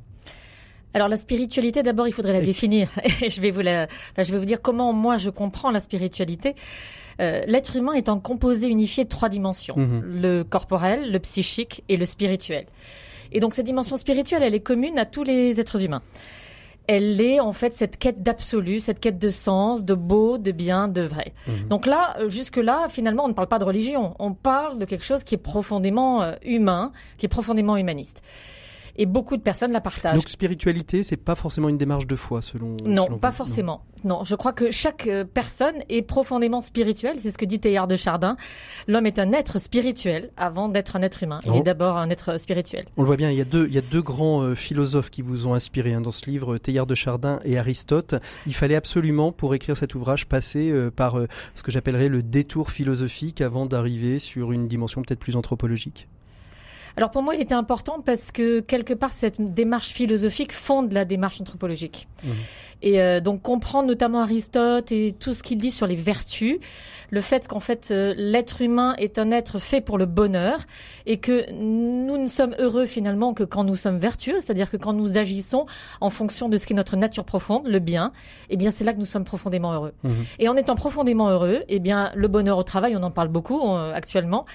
[0.95, 2.89] Alors la spiritualité, d'abord, il faudrait la définir.
[3.29, 6.55] je vais vous la, enfin, je vais vous dire comment moi je comprends la spiritualité.
[7.21, 10.03] Euh, l'être humain est un composé unifié de trois dimensions mhm.
[10.23, 12.67] le corporel, le psychique et le spirituel.
[13.33, 16.03] Et donc cette dimension spirituelle, elle est commune à tous les êtres humains.
[16.87, 20.89] Elle est en fait cette quête d'absolu, cette quête de sens, de beau, de bien,
[20.89, 21.35] de vrai.
[21.47, 21.69] Mhm.
[21.69, 25.05] Donc là, euh, jusque-là, finalement, on ne parle pas de religion, on parle de quelque
[25.05, 28.23] chose qui est profondément euh, humain, qui est profondément humaniste
[28.97, 30.17] et beaucoup de personnes la partagent.
[30.17, 33.85] Donc spiritualité, c'est pas forcément une démarche de foi selon Non, pas forcément.
[34.05, 34.25] Non.
[34.25, 37.97] je crois que chaque euh, personne est profondément spirituelle, c'est ce que dit Teilhard de
[37.97, 38.37] Chardin.
[38.89, 41.41] L'homme est un être spirituel avant d'être un être humain.
[41.45, 41.63] Il est oh.
[41.63, 42.87] d'abord un être spirituel.
[42.97, 45.11] On le voit bien, il y a deux il y a deux grands euh, philosophes
[45.11, 48.15] qui vous ont inspiré hein, dans ce livre, Teilhard de Chardin et Aristote.
[48.47, 51.19] Il fallait absolument pour écrire cet ouvrage passer euh, par
[51.55, 56.09] ce que j'appellerais le détour philosophique avant d'arriver sur une dimension peut-être plus anthropologique.
[56.97, 61.05] Alors pour moi, il était important parce que quelque part, cette démarche philosophique fonde la
[61.05, 62.09] démarche anthropologique.
[62.25, 62.29] Mmh.
[62.83, 66.59] Et euh, donc comprendre notamment Aristote et tout ce qu'il dit sur les vertus,
[67.11, 70.61] le fait qu'en fait euh, l'être humain est un être fait pour le bonheur
[71.07, 74.93] et que nous ne sommes heureux finalement que quand nous sommes vertueux, c'est-à-dire que quand
[74.93, 75.67] nous agissons
[76.01, 78.13] en fonction de ce qui est notre nature profonde, le bien,
[78.49, 79.93] eh bien c'est là que nous sommes profondément heureux.
[80.03, 80.11] Mmh.
[80.39, 83.61] Et en étant profondément heureux, eh bien le bonheur au travail, on en parle beaucoup
[83.75, 84.47] euh, actuellement.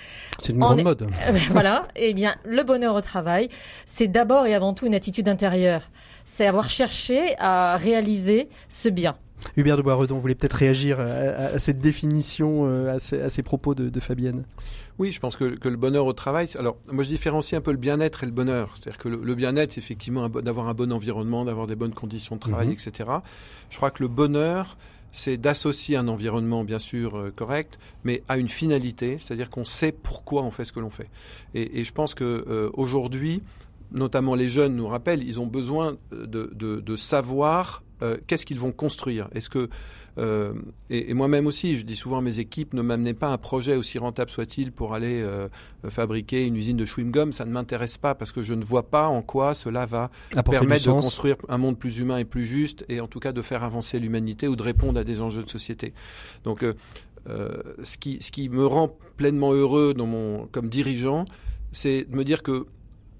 [0.41, 1.07] C'est une grande mode.
[1.51, 3.49] voilà, eh bien le bonheur au travail,
[3.85, 5.81] c'est d'abord et avant tout une attitude intérieure
[6.25, 9.15] c'est avoir cherché à réaliser ce bien.
[9.57, 13.99] Hubert de Boisredon, vous voulez peut-être réagir à, cette définition, euh, à ces, propos de,
[13.99, 14.43] Fabienne
[14.97, 17.77] Oui, je pense que, le bonheur au travail, alors moi je différencie un peu le
[17.77, 18.71] bien-être et le bonheur.
[18.73, 22.41] C'est-à-dire que le, bien-être, c'est effectivement d'avoir un bon environnement, d'avoir des bonnes conditions de
[22.41, 22.73] travail, mhm.
[22.73, 23.09] etc.
[23.69, 24.77] Je crois que le bonheur,
[25.11, 29.91] c'est d'associer un environnement bien sûr euh, correct, mais à une finalité, c'est-à-dire qu'on sait
[29.91, 31.07] pourquoi on fait ce que l'on fait.
[31.53, 33.41] Et, je pense que euh, aujourd'hui,
[33.91, 38.71] notamment les jeunes nous rappellent, ils ont besoin de, de, savoir euh, qu'est-ce qu'ils vont
[38.71, 39.29] construire.
[39.33, 39.69] Est-ce que
[40.17, 40.53] euh,
[40.89, 43.97] et, moi-même aussi, je dis souvent à mes équipes, ne m'amenez pas un projet aussi
[43.97, 45.49] rentable soit-il pour aller euh,
[45.89, 47.33] fabriquer une usine de chewing-gum.
[47.33, 50.09] Ça ne m'intéresse pas parce que je ne vois pas en quoi cela va
[50.45, 53.41] permettre de construire un monde plus humain et plus juste, et en tout cas de
[53.41, 55.93] faire avancer l'humanité ou de répondre à des enjeux de société.
[56.43, 56.65] Donc,
[57.27, 61.25] ce qui ce qui me rend pleinement heureux dans mon comme dirigeant,
[61.71, 62.67] c'est de me dire que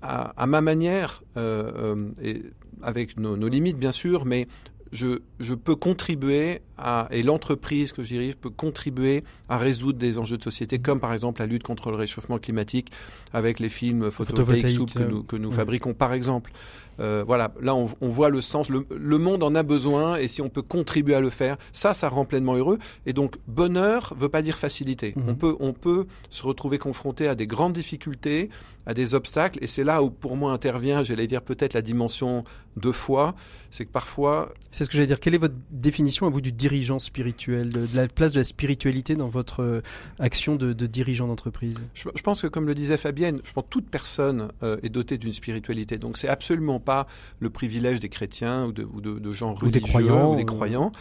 [0.05, 2.43] à, ma manière, euh, euh, et
[2.81, 4.47] avec nos, limites bien sûr, mais
[4.91, 10.19] je, je peux contribuer à, et l'entreprise que je dirige peut contribuer à résoudre des
[10.19, 12.91] enjeux de société, comme par exemple la lutte contre le réchauffement climatique
[13.33, 16.51] avec les films photovoltaïques que nous, que nous fabriquons par exemple.
[16.99, 20.29] Euh, voilà, là on, on, voit le sens, le, le, monde en a besoin et
[20.29, 22.79] si on peut contribuer à le faire, ça, ça rend pleinement heureux.
[23.05, 25.13] Et donc bonheur veut pas dire facilité.
[25.17, 25.23] Mhm.
[25.27, 28.49] On peut, on peut se retrouver confronté à des grandes difficultés,
[28.85, 32.43] à des obstacles, et c'est là où pour moi intervient, j'allais dire peut-être la dimension
[32.77, 33.35] de foi,
[33.71, 34.53] c'est que parfois.
[34.69, 35.19] C'est ce que j'allais dire.
[35.19, 39.15] Quelle est votre définition à vous du dirigeant spirituel, de, la place de la spiritualité
[39.15, 39.81] dans votre euh,
[40.19, 41.75] action de, de dirigeant d'entreprise?
[41.93, 44.89] Je, je, pense que comme le disait Fabienne, je pense que toute personne euh, est
[44.89, 45.97] dotée d'une spiritualité.
[45.97, 47.07] Donc c'est absolument pas
[47.39, 50.33] le privilège des chrétiens ou de, ou de, de gens religieux ou des croyants.
[50.33, 50.91] Ou des croyants.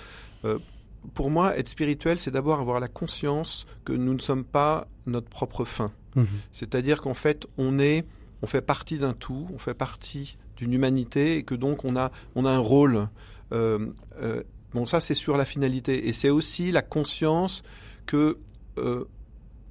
[0.45, 0.59] Euh,
[1.13, 5.29] pour moi, être spirituel, c'est d'abord avoir la conscience que nous ne sommes pas notre
[5.29, 5.93] propre fin.
[6.15, 6.27] Mhm.
[6.53, 8.05] C'est-à-dire qu'en fait, on est,
[8.43, 12.11] on fait partie d'un tout, on fait partie d'une humanité et que donc on a,
[12.35, 13.09] on a un rôle.
[13.53, 13.87] Euh,
[14.23, 17.63] euh, bon, ça c'est sur la finalité et c'est aussi la conscience
[18.07, 18.39] que
[18.79, 19.05] euh,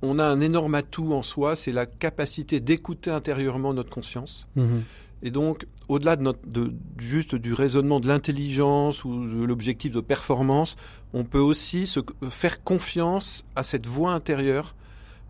[0.01, 4.47] on a un énorme atout en soi, c'est la capacité d'écouter intérieurement notre conscience.
[4.55, 4.83] Mhm
[5.21, 10.75] Et donc, au-delà de, de juste du raisonnement de l'intelligence ou de l'objectif de performance,
[11.13, 14.75] on peut aussi se, faire confiance à cette voix intérieure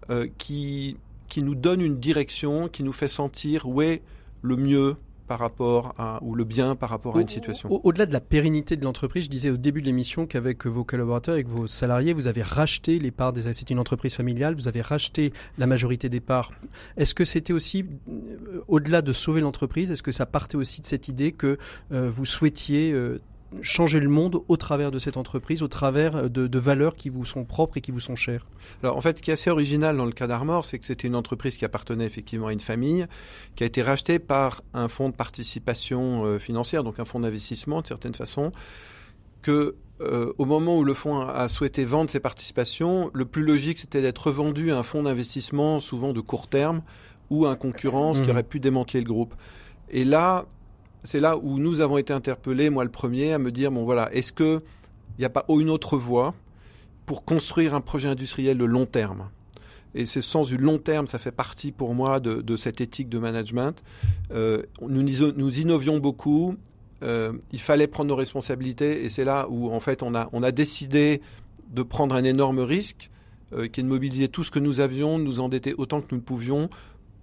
[0.10, 4.02] euh, qui, qui nous donne une direction, qui nous fait sentir où est
[4.42, 4.96] le mieux
[5.28, 7.70] par rapport à, ou le bien par rapport à une situation.
[7.84, 11.34] Au-delà de la pérennité de l'entreprise, je disais au début de l'émission qu'avec vos collaborateurs,
[11.34, 14.82] avec vos salariés, vous avez racheté les parts des, c'est une entreprise familiale, vous avez
[14.82, 16.52] racheté la majorité des parts.
[16.98, 20.86] Est-ce que c'était aussi, euh, au-delà de sauver l'entreprise, est-ce que ça partait aussi de
[20.86, 21.58] cette idée que
[21.92, 23.20] euh, vous souhaitiez euh,
[23.62, 27.26] changer le monde au travers de cette entreprise, au travers de, de, valeurs qui vous
[27.26, 28.46] sont propres et qui vous sont chères
[28.82, 31.08] Alors en fait, ce qui est assez original dans le cas d'Armor, c'est que c'était
[31.08, 33.06] une entreprise qui appartenait effectivement à une famille,
[33.56, 37.82] qui a été rachetée par un fonds de participation euh, financière, donc un fonds d'investissement
[37.82, 38.52] de certaine façon,
[39.42, 43.80] que euh, au moment où le fonds a souhaité vendre ses participations, le plus logique
[43.80, 46.82] c'était d'être revendu à un fonds d'investissement souvent de court terme
[47.30, 48.22] ou à un concurrent, mmh.
[48.22, 49.34] qui aurait pu démanteler le groupe.
[49.90, 50.46] Et là,
[51.04, 54.12] c'est là où nous avons été interpellés, moi le premier, à me dire bon voilà,
[54.14, 54.62] est-ce que
[55.18, 56.34] il n'y a pas une autre voie
[57.06, 59.30] pour construire un projet industriel de long terme?
[59.96, 63.20] Et ce sens du long terme, ça fait partie pour moi de, cette éthique de
[63.20, 63.84] management.
[64.34, 66.56] Euh, nous, nous innovions beaucoup.
[67.04, 71.22] Euh, il fallait prendre nos responsabilités et c'est là où en fait on a, décidé
[71.70, 73.12] de prendre un énorme risque
[73.52, 76.16] euh, qui est de mobiliser tout ce que nous avions, de nous endetter autant que
[76.16, 76.70] nous pouvions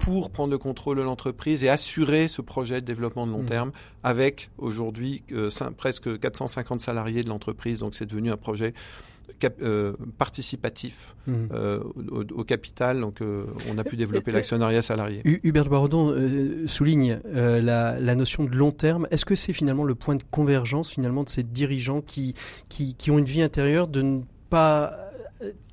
[0.01, 3.47] pour prendre le contrôle de l'entreprise et assurer ce projet de développement de long mmh.
[3.47, 7.79] terme avec aujourd'hui euh, presque 450 salariés de l'entreprise.
[7.81, 8.73] Donc c'est devenu un projet
[9.39, 11.33] cap, euh, participatif mmh.
[11.53, 13.01] euh, au, au, capital.
[13.01, 15.21] Donc euh, on a pu développer l'actionnariat salarié.
[15.25, 19.07] Hubert Barodon euh, souligne la, la, notion de long terme.
[19.11, 22.35] Est-ce que c'est finalement le point de convergence finalement de ces dirigeants qui,
[22.71, 24.97] qui, qui ont une vie intérieure de ne pas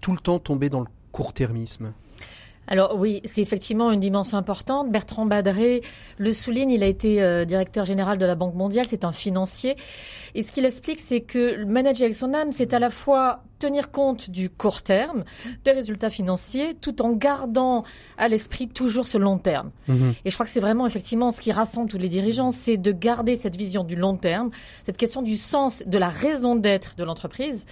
[0.02, 1.94] tout le temps tomber dans le court-termisme
[2.68, 4.92] alors oui, c'est effectivement une dimension importante.
[4.92, 5.82] Bertrand Badré
[6.18, 9.76] le souligne, il a été euh, directeur général de la Banque mondiale, c'est un financier.
[10.36, 13.90] Et ce qu'il explique, c'est que manager avec son âme, c'est à la fois tenir
[13.90, 15.24] compte du court terme,
[15.64, 17.84] des résultats financiers, tout en gardant
[18.18, 19.72] à l'esprit toujours ce long terme.
[19.88, 20.14] Mhm.
[20.26, 22.92] Et je crois que c'est vraiment effectivement ce qui rassemble tous les dirigeants, c'est de
[22.92, 24.52] garder cette vision du long terme,
[24.84, 27.66] cette question du sens, de la raison d'être de l'entreprise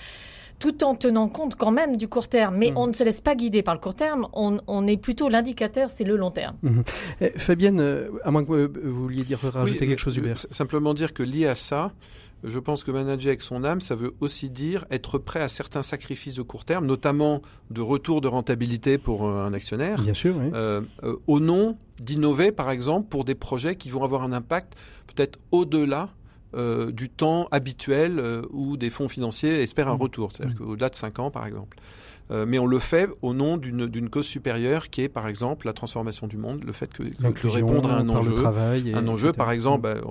[0.59, 2.57] tout en tenant compte quand même du court terme.
[2.57, 2.77] Mais mmh.
[2.77, 5.89] on ne se laisse pas guider par le court terme, on, on est plutôt l'indicateur,
[5.89, 6.55] c'est le long terme.
[6.63, 6.81] Mmh.
[7.21, 10.39] Eh, Fabienne, euh, à moins que vous vouliez dire, rajouter quelque chose, Hubert.
[10.51, 11.91] Simplement dire que lié à ça,
[12.45, 15.83] je pense que manager avec son âme, ça veut aussi dire être prêt à certains
[15.83, 17.41] sacrifices de court terme, notamment
[17.71, 20.01] de retour de rentabilité pour euh, un actionnaire.
[20.01, 20.51] Bien sûr, oui.
[20.53, 24.75] euh, euh, au nom d'innover, par exemple, pour des projets qui vont avoir un impact
[25.07, 26.09] peut-être au-delà
[26.55, 30.01] euh, du temps habituel euh, où des fonds financiers espèrent un mmh.
[30.01, 30.65] retour, c'est-à-dire mmh.
[30.65, 31.77] qu'au-delà de 5 ans par exemple.
[32.31, 35.73] Euh, mais on le fait au nom d'une cause supérieure qui est par exemple la
[35.73, 38.33] transformation du monde, le fait que, que répondre à un enjeu,
[38.93, 39.31] un enjeu.
[39.31, 40.01] par exemple, bah,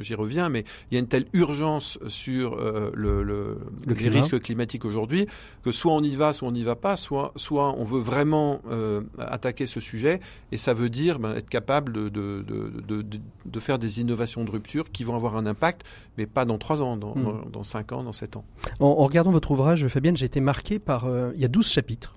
[0.00, 4.08] j'y reviens, mais il y a une telle urgence sur euh, le, le, le les
[4.08, 5.26] risques climatiques aujourd'hui
[5.62, 8.60] que soit on y va, soit on n'y va pas, soit, soit on veut vraiment
[8.70, 10.20] euh, attaquer ce sujet.
[10.52, 14.44] Et ça veut dire ben, être capable de, de, de, de, de faire des innovations
[14.44, 15.84] de rupture qui vont avoir un impact,
[16.16, 17.50] mais pas dans 3 ans, dans, mmh.
[17.52, 18.44] dans 5 ans, dans 7 ans.
[18.78, 21.06] En, en regardant votre ouvrage, Fabienne, j'ai été marqué par...
[21.34, 22.16] Il y a 12 chapitres.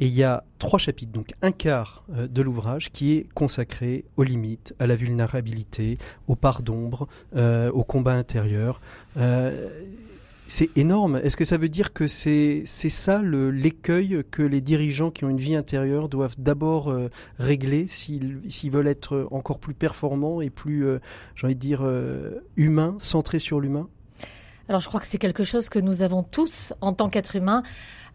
[0.00, 4.04] Et il y a trois chapitres, donc un quart euh, de l'ouvrage qui est consacré
[4.16, 8.80] aux limites, à la vulnérabilité, aux parts d'ombre, euh, au combat intérieur.
[9.16, 9.68] Euh,
[10.48, 11.20] c'est énorme.
[11.22, 15.38] Est-ce que ça veut dire que c'est ça l'écueil que les dirigeants qui ont une
[15.38, 20.84] vie intérieure doivent d'abord euh, régler s'ils veulent être encore plus performants et plus,
[21.36, 21.88] j'ai envie de dire,
[22.56, 23.88] humains, centrés sur l'humain?
[24.68, 27.62] Alors je crois que c'est quelque chose que nous avons tous en tant qu'êtres humains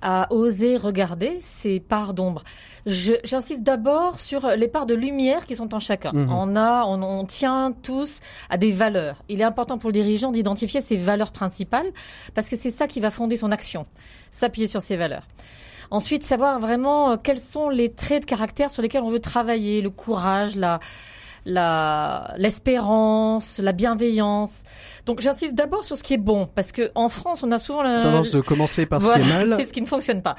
[0.01, 2.43] à oser regarder ces parts d'ombre.
[2.85, 6.11] J'insiste d'abord sur les parts de lumière qui sont en chacun.
[6.13, 6.31] Mmh.
[6.31, 9.23] On a, on, on, tient tous à des valeurs.
[9.27, 11.91] Il est important pour le dirigeant d'identifier ses valeurs principales
[12.33, 13.85] parce que c'est ça qui va fonder son action,
[14.31, 15.27] s'appuyer sur ses valeurs.
[15.89, 19.81] Ensuite, savoir vraiment euh, quels sont les traits de caractère sur lesquels on veut travailler,
[19.81, 20.79] le courage, la,
[21.47, 24.63] la l'espérance, la bienveillance.
[25.05, 27.81] Donc j'insiste d'abord sur ce qui est bon parce que en France on a souvent
[27.81, 29.55] la tendance de commencer par ce qui est mal.
[29.57, 30.35] C'est ce qui ne fonctionne pas.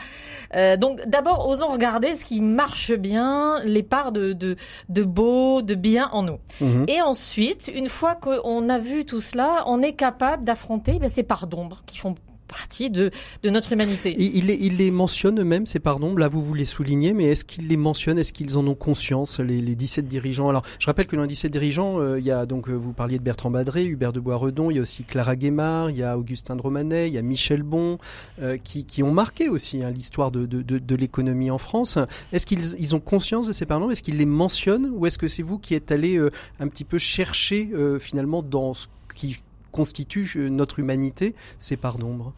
[0.55, 4.57] Euh, donc d'abord osons regarder ce qui marche bien, les parts de de,
[4.91, 6.39] de beau, de bien en nous.
[6.61, 6.85] Mhm.
[6.89, 11.23] Et ensuite, une fois qu'on a vu tout cela, on est capable d'affronter ben, ces
[11.23, 12.15] parts d'ombre qui font
[12.49, 13.11] partie de,
[13.43, 14.17] de notre humanité.
[14.19, 16.17] il, les, il les mentionne eux-mêmes, ces pardons.
[16.17, 19.61] Là, vous les soulignez, mais est-ce qu'ils les mentionnent Est-ce qu'ils en ont conscience, les,
[19.61, 20.49] les 17 dirigeants?
[20.49, 22.93] Alors, je rappelle que dans les 17 dirigeants, euh, il y a donc, euh, vous
[22.93, 26.03] parliez de Bertrand Badré, Hubert de Boisredon, il y a aussi Clara Guémard, il y
[26.03, 27.99] a Augustin de Romanet, il y a Michel Bon,
[28.41, 31.99] euh, qui, qui, ont marqué aussi hein, l'histoire de, de, de, de l'économie en France.
[32.33, 34.91] Est-ce qu'ils ils ont conscience de ces pardons Est-ce qu'ils les mentionnent?
[34.95, 36.19] Ou est-ce que c'est vous qui êtes allé
[36.61, 37.69] un petit peu chercher
[38.01, 39.39] finalement dans ce qui
[39.73, 42.33] constitue notre humanité ces parts d'ombre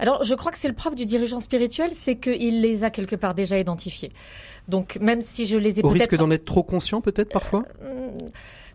[0.00, 3.14] alors, je crois que c'est le propre du dirigeant spirituel, c'est qu'il les a quelque
[3.14, 4.10] part déjà identifiés.
[4.66, 5.86] Donc, même si je les ai peut-être...
[5.86, 7.64] Au risque d'en être trop conscient, peut-être, parfois?
[7.82, 8.10] Euh,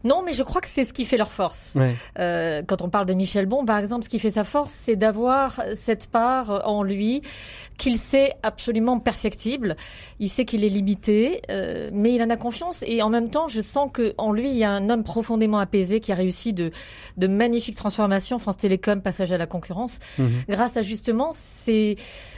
[0.04, 1.76] non, mais je crois que c'est ce qui fait leur force.
[2.18, 4.96] Euh, quand on parle de Michel Bon, par exemple, ce qui fait sa force, c'est
[4.96, 7.22] d'avoir cette part en lui
[7.78, 9.76] qu'il sait absolument perfectible.
[10.20, 12.84] Il sait qu'il est limité, euh, mais il en a confiance.
[12.86, 15.60] Et en même temps, je sens que en lui, il y a un homme profondément
[15.60, 16.72] apaisé qui a réussi de,
[17.18, 18.38] de magnifiques transformations.
[18.38, 20.30] France Télécom, passage à la concurrence, mhm.
[20.50, 21.96] grâce à justement ces,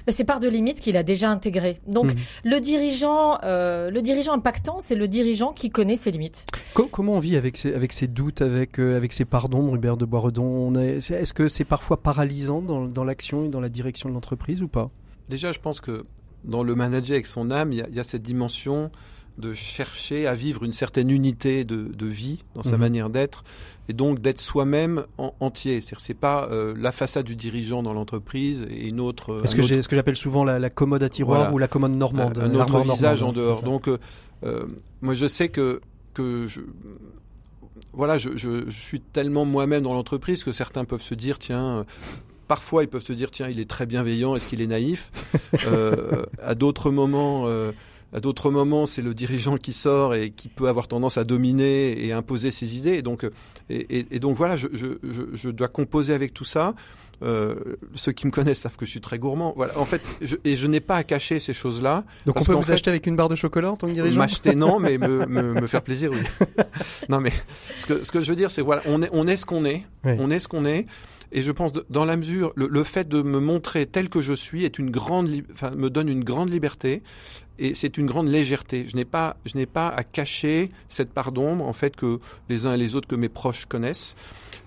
[0.07, 1.79] ces parts de limites qu'il a déjà intégrées.
[1.87, 2.19] Donc, mhm.
[2.45, 6.45] le dirigeant, euh, le dirigeant impactant, c'est le dirigeant qui connaît ses limites.
[6.73, 10.73] comment on vit avec avec ses, doutes, avec, euh, avec ses pardons, Hubert de Boisredon?
[10.75, 14.67] Est-ce que c'est parfois paralysant dans, dans l'action et dans la direction de l'entreprise ou
[14.67, 14.89] pas?
[15.29, 16.03] Déjà, je pense que
[16.43, 18.91] dans le manager avec son âme, il y a, cette dimension
[19.37, 22.79] de chercher à vivre une certaine unité de, de vie dans sa mhm.
[22.79, 23.43] manière d'être
[23.89, 25.81] et donc d'être soi-même en, entier.
[25.81, 29.33] C'est-à-dire c'est pas euh, la façade du dirigeant dans l'entreprise et une autre.
[29.33, 31.91] Euh, ce que, ce que j'appelle souvent la, la, commode à tiroir ou la commode
[31.91, 32.37] normande.
[32.37, 33.63] Un, autre visage en dehors.
[33.63, 34.65] Donc euh,
[35.01, 35.81] moi je sais que
[36.13, 36.59] que je,
[37.93, 41.85] voilà, je, je, je, suis tellement moi-même dans l'entreprise que certains peuvent se dire, tiens,
[42.51, 45.09] parfois ils peuvent se dire, tiens, il est très bienveillant, est-ce qu'il est naïf?
[45.67, 47.71] Euh, À d'autres moments, euh,
[48.13, 52.05] à d'autres moments, c'est le dirigeant qui sort et qui peut avoir tendance à dominer
[52.05, 52.95] et imposer ses idées.
[52.95, 53.25] Et donc,
[53.69, 54.87] et, et, donc voilà, je, je,
[55.33, 56.73] je, dois composer avec tout ça.
[57.23, 57.55] Euh,
[57.93, 59.53] ceux qui me connaissent savent que je suis très gourmand.
[59.55, 59.77] Voilà.
[59.77, 62.03] En fait, je, et je n'ai pas à cacher ces choses-là.
[62.25, 64.17] Donc on peut vous acheter avec une barre de chocolat en tant que dirigeant?
[64.17, 66.45] M'acheter non, mais me, me, me, faire plaisir, oui.
[67.09, 67.31] non, mais
[67.77, 69.65] ce que, ce que je veux dire, c'est voilà, on est, on est ce qu'on
[69.65, 69.83] est.
[70.03, 70.85] On est ce qu'on est.
[71.31, 74.33] Et je pense, dans la mesure, le, le, fait de me montrer tel que je
[74.33, 77.03] suis est une grande, enfin, me donne une grande liberté
[77.61, 78.87] et c'est une grande légèreté.
[78.87, 82.19] Je n'ai pas, je n'ai pas à cacher cette part d'ombre, en fait, que
[82.49, 84.15] les uns et les autres, que mes proches connaissent.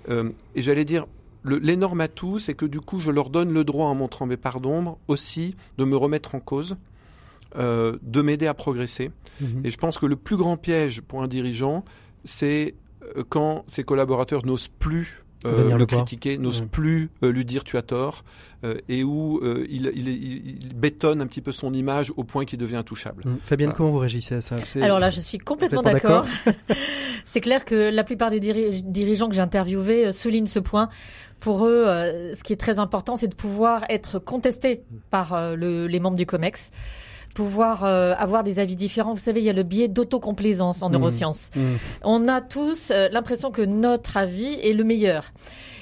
[0.08, 1.06] Euh, et j'allais dire,
[1.44, 4.60] l'énorme atout, c'est que du coup, je leur donne le droit, en montrant mes parts
[4.60, 6.76] d'ombre, aussi de me remettre en cause,
[7.56, 9.10] euh, de m'aider à progresser.
[9.40, 9.62] Mhm.
[9.64, 11.84] Et je pense que le plus grand piège pour un dirigeant,
[12.24, 12.76] c'est
[13.16, 17.76] euh, quand ses collaborateurs n'osent plus euh, le, critiquer, n'ose plus euh, lui dire tu
[17.76, 18.24] as tort,
[18.64, 22.58] euh, et où il, il, il, bétonne un petit peu son image au point qu'il
[22.58, 23.24] devient intouchable.
[23.26, 23.36] Mmh.
[23.44, 26.26] Fabienne, comment vous réagissez à ça Alors là, je suis complètement, d'accord.
[27.24, 30.88] C'est clair que la plupart des dirigeants que j'ai interviewés soulignent ce point.
[31.40, 31.84] Pour eux,
[32.34, 36.26] ce qui est très important, c'est de pouvoir être contesté par le, les membres du
[36.26, 36.70] COMEX
[37.34, 39.12] pouvoir euh, avoir des avis différents.
[39.12, 40.92] Vous savez, il y a le biais d'autocomplaisance en mmh.
[40.92, 41.50] neurosciences.
[41.54, 41.60] Mmh.
[42.04, 45.32] On a tous euh, l'impression que notre avis est le meilleur.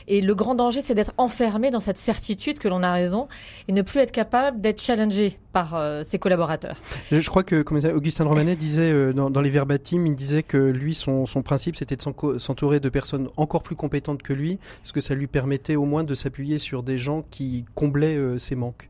[0.08, 3.28] Et le grand danger, c'est d'être enfermé dans cette certitude que l'on a raison
[3.68, 6.76] et ne plus être capable d'être challengé par euh, ses collaborateurs.
[7.12, 10.92] Je crois que comme Augustin Romanet disait dans, dans, les verbatim, il disait que lui,
[10.92, 12.02] son, son principe, c'était de
[12.38, 16.02] s'entourer de personnes encore plus compétentes que lui, parce que ça lui permettait au moins
[16.02, 18.88] de s'appuyer sur des gens qui comblaient ses manques.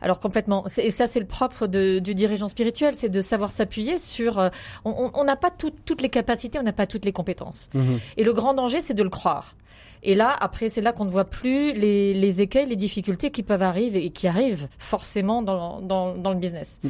[0.00, 0.64] Alors complètement.
[0.78, 4.38] Et ça, c'est le propre du dirigeant spirituel, c'est de savoir s'appuyer sur.
[4.38, 4.48] Euh,
[4.84, 7.68] on n'a pas toutes les capacités, on n'a pas toutes les compétences.
[7.74, 7.98] Mhm.
[8.16, 9.54] Et le grand danger, c'est de le croire.
[10.02, 13.42] Et là, après, c'est là qu'on ne voit plus les, les, écueils, les difficultés qui
[13.42, 16.80] peuvent arriver et qui arrivent forcément dans, dans, dans le business.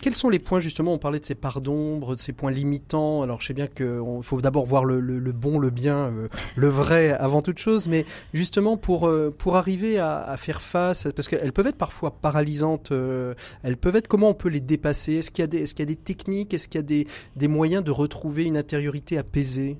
[0.00, 3.22] quels sont les points, justement, on parlait de ces parts d'ombre, de ces points limitants.
[3.22, 6.68] Alors, je sais bien qu'il faut d'abord voir le, le, bon, le bien, euh, le
[6.68, 8.04] vrai avant toute chose, mais
[8.34, 12.59] justement, pour, euh, pour arriver à, à faire face, parce qu'elles peuvent être parfois paralysantes,
[12.92, 15.14] euh, elles peuvent être, comment on peut les dépasser?
[15.14, 16.54] Est-ce qu'il y, a des, est qu'il y a des techniques?
[16.54, 19.78] Est-ce qu'il y a des, des moyens de retrouver une intériorité apaisée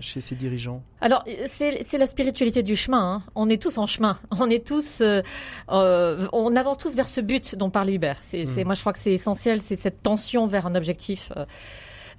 [0.00, 0.82] chez ces dirigeants?
[1.00, 3.14] Alors, c'est l'aspect spiritualité du chemin.
[3.14, 3.22] Hein.
[3.34, 4.18] On est tous en chemin.
[4.30, 5.22] On est tous, euh,
[5.70, 8.18] euh, on avance tous vers ce but dont parle Hubert.
[8.20, 8.64] C'est, mm.
[8.64, 11.32] moi, je crois que c'est essentiel, c'est cette tension vers un objectif.
[11.36, 11.46] Euh,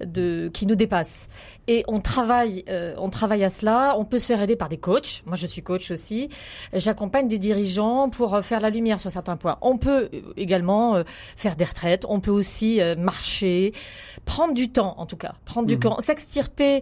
[0.06, 1.28] de, qui nous dépasse.
[1.68, 3.96] Et on travaille, euh, on travaille à cela.
[3.98, 5.24] On peut se faire aider par des coachs.
[5.26, 6.30] Moi, je suis coach aussi.
[6.74, 9.58] J'accompagne des dirigeants pour euh, faire la lumière sur certains points.
[9.62, 12.06] On peut euh, également faire des retraites.
[12.10, 13.74] On peut aussi marcher,
[14.26, 15.80] prendre du temps, en tout cas, prendre du mmh.
[15.80, 16.82] temps, s'extirper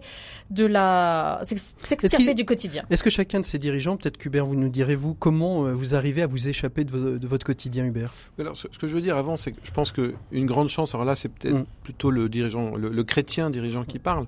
[0.50, 2.84] de la, s'extirper du quotidien.
[2.90, 6.26] Est-ce que chacun de ces dirigeants, peut-être qu'Hubert, vous nous direz-vous comment vous arrivez à
[6.26, 8.12] vous échapper de, votre quotidien, Hubert?
[8.38, 10.94] Alors, ce, que je veux dire avant, c'est que je pense que une grande chance.
[10.94, 11.66] Alors là, c'est peut-être mmh.
[11.84, 14.26] plutôt le dirigeant, le, le chrétien dirigeant qui parle.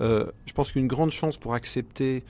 [0.00, 2.24] Euh, je pense qu'une grande chance pour accepter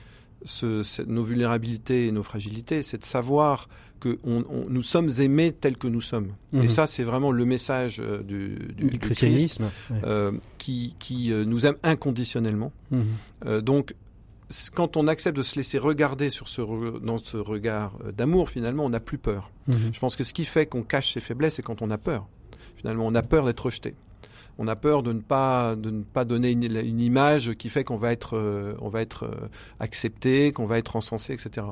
[0.45, 3.67] ce, nos vulnérabilités et nos fragilités, c'est de savoir
[3.99, 6.33] que on, nous sommes aimés tels que nous sommes.
[6.53, 6.67] Et mhm.
[6.67, 9.71] ça, c'est vraiment le message euh, du, du, christianisme
[10.03, 12.71] euh, qui, qui euh, nous aime inconditionnellement.
[12.91, 13.61] Mhm.
[13.61, 13.95] donc,
[14.75, 16.61] quand on accepte de se laisser regarder sur ce
[16.99, 19.49] dans ce regard d'amour, finalement, on n'a plus peur.
[19.67, 19.91] Mhm.
[19.91, 22.27] Je pense que ce qui fait qu'on cache ses faiblesses, c'est quand on a peur.
[22.75, 23.95] Finalement, on a peur d'être rejeté
[24.57, 27.97] on a peur de ne pas de ne pas donner une, image qui fait qu'on
[27.97, 29.49] va être euh, on va être euh,
[29.79, 31.67] accepté, qu'on va être encensé, etc.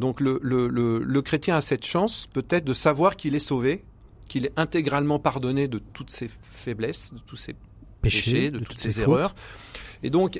[0.00, 3.84] Donc le, le, le, chrétien a cette chance peut-être de savoir qu'il est sauvé,
[4.28, 7.54] qu'il est intégralement pardonné de toutes ses faiblesses, de tous ses
[8.02, 9.34] péchés, de, toutes, ses, erreurs.
[10.02, 10.38] Et donc,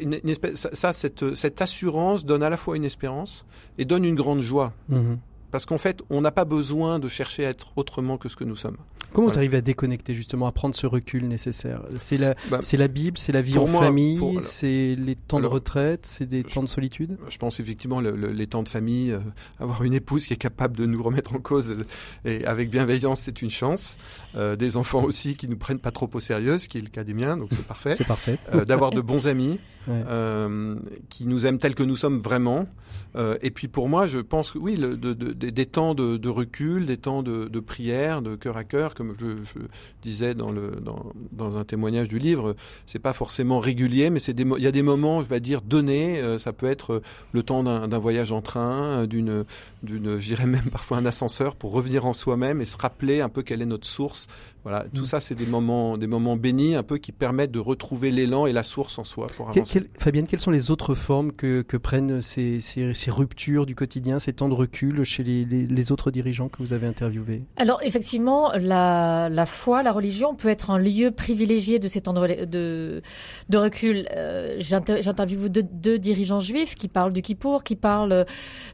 [0.54, 3.46] ça, cette, cette, assurance donne à la fois une espérance
[3.78, 4.74] et donne une grande joie.
[4.88, 5.18] Mhm.
[5.50, 8.44] Parce qu'en fait, on n'a pas besoin de chercher à être autrement que ce que
[8.44, 8.76] nous sommes.
[9.14, 11.82] Comment vous arrivez à déconnecter justement, à prendre ce recul nécessaire?
[11.96, 15.46] C'est la, bah, c'est la Bible, c'est la vie en famille, c'est les temps de
[15.46, 17.16] retraite, c'est des temps de solitude?
[17.28, 19.20] Je pense effectivement les temps de famille, euh,
[19.60, 21.84] avoir une épouse qui est capable de nous remettre en cause euh,
[22.24, 23.98] et avec bienveillance, c'est une chance.
[24.34, 26.88] Euh, des enfants aussi qui nous prennent pas trop au sérieux, ce qui est le
[26.88, 27.94] cas des miens, donc c'est parfait.
[27.96, 28.38] c'est parfait.
[28.66, 29.60] D'avoir de bons amis
[31.08, 32.66] qui nous aiment tels que nous sommes vraiment.
[33.42, 37.60] Et puis pour moi, je pense que oui, des temps de, recul, des temps de,
[37.60, 39.26] prière, de cœur à cœur, comme je,
[40.02, 40.72] disais dans, le,
[41.32, 42.56] dans, un témoignage du livre,
[42.86, 46.20] c'est pas forcément régulier, mais c'est il y a des moments, je vais dire, donnés.
[46.20, 47.02] Euh, ça peut être
[47.32, 49.44] le temps d'un voyage en train, euh, d'une,
[49.82, 53.42] d'une, j'irais même parfois un ascenseur pour revenir en soi-même et se rappeler un peu
[53.42, 54.26] quelle est notre source,
[54.64, 55.06] voilà, tout mm.
[55.06, 58.52] ça, c'est des moments, des moments bénis, un peu qui permettent de retrouver l'élan et
[58.52, 59.90] la source en soi pour avancer.
[59.98, 64.18] Fabienne, quelles sont les autres formes que, que prennent ces, ces, ces, ruptures du quotidien,
[64.18, 67.42] ces temps de recul chez les, les, les, autres dirigeants que vous avez interviewés?
[67.56, 72.14] Alors, effectivement, la, la foi, la religion peut être un lieu privilégié de ces temps
[72.14, 73.02] de, de,
[73.50, 74.06] de recul.
[74.16, 78.24] Euh, J'interviewe deux, deux, dirigeants juifs qui parlent du Kippour, qui parlent euh,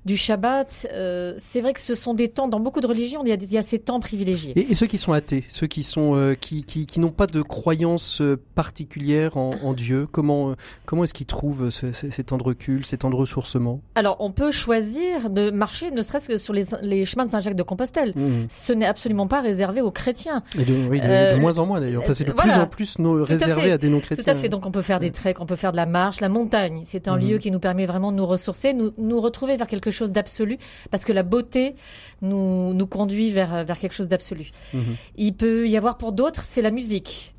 [0.05, 0.87] du Shabbat.
[0.93, 3.35] Euh, c'est vrai que ce sont des temps, dans beaucoup de religions, il y a,
[3.35, 4.53] il y a ces temps privilégiés.
[4.55, 7.11] Et, et ceux qui sont athées, ceux qui qui sont euh, qui, qui, qui n'ont
[7.11, 10.55] pas de croyance euh, particulière en, en, Dieu Comment euh,
[10.85, 13.81] comment est-ce qu'ils trouvent ce, ces temps de recul, ces temps de ressourcement?
[13.95, 17.57] Alors on peut choisir de marcher, ne serait-ce que sur les, les chemins de Saint-Jacques
[17.57, 18.13] de Compostelle.
[18.15, 18.31] Mmh.
[18.51, 20.43] Ce n'est absolument pas réservé aux chrétiens.
[20.59, 22.03] Et de, oui, de, de moins en moins d'ailleurs.
[22.03, 24.23] Enfin, c'est de plus en plus réservé à, des non-chrétiens.
[24.23, 24.51] Tout à fait.
[24.51, 26.83] Donc on peut faire des treks, on peut faire de la marche, la montagne.
[26.85, 27.21] C'est un mmh.
[27.21, 30.59] lieu qui nous permet vraiment de nous ressourcer, nous nous retrouver vers quelque chose d'absolu,
[30.91, 31.75] parce que la beauté
[32.21, 34.51] nous nous conduit vers vers quelque chose d'absolu.
[34.75, 34.79] Mmh.
[35.17, 37.35] Il peut y avoir pour d'autres, c'est la musique.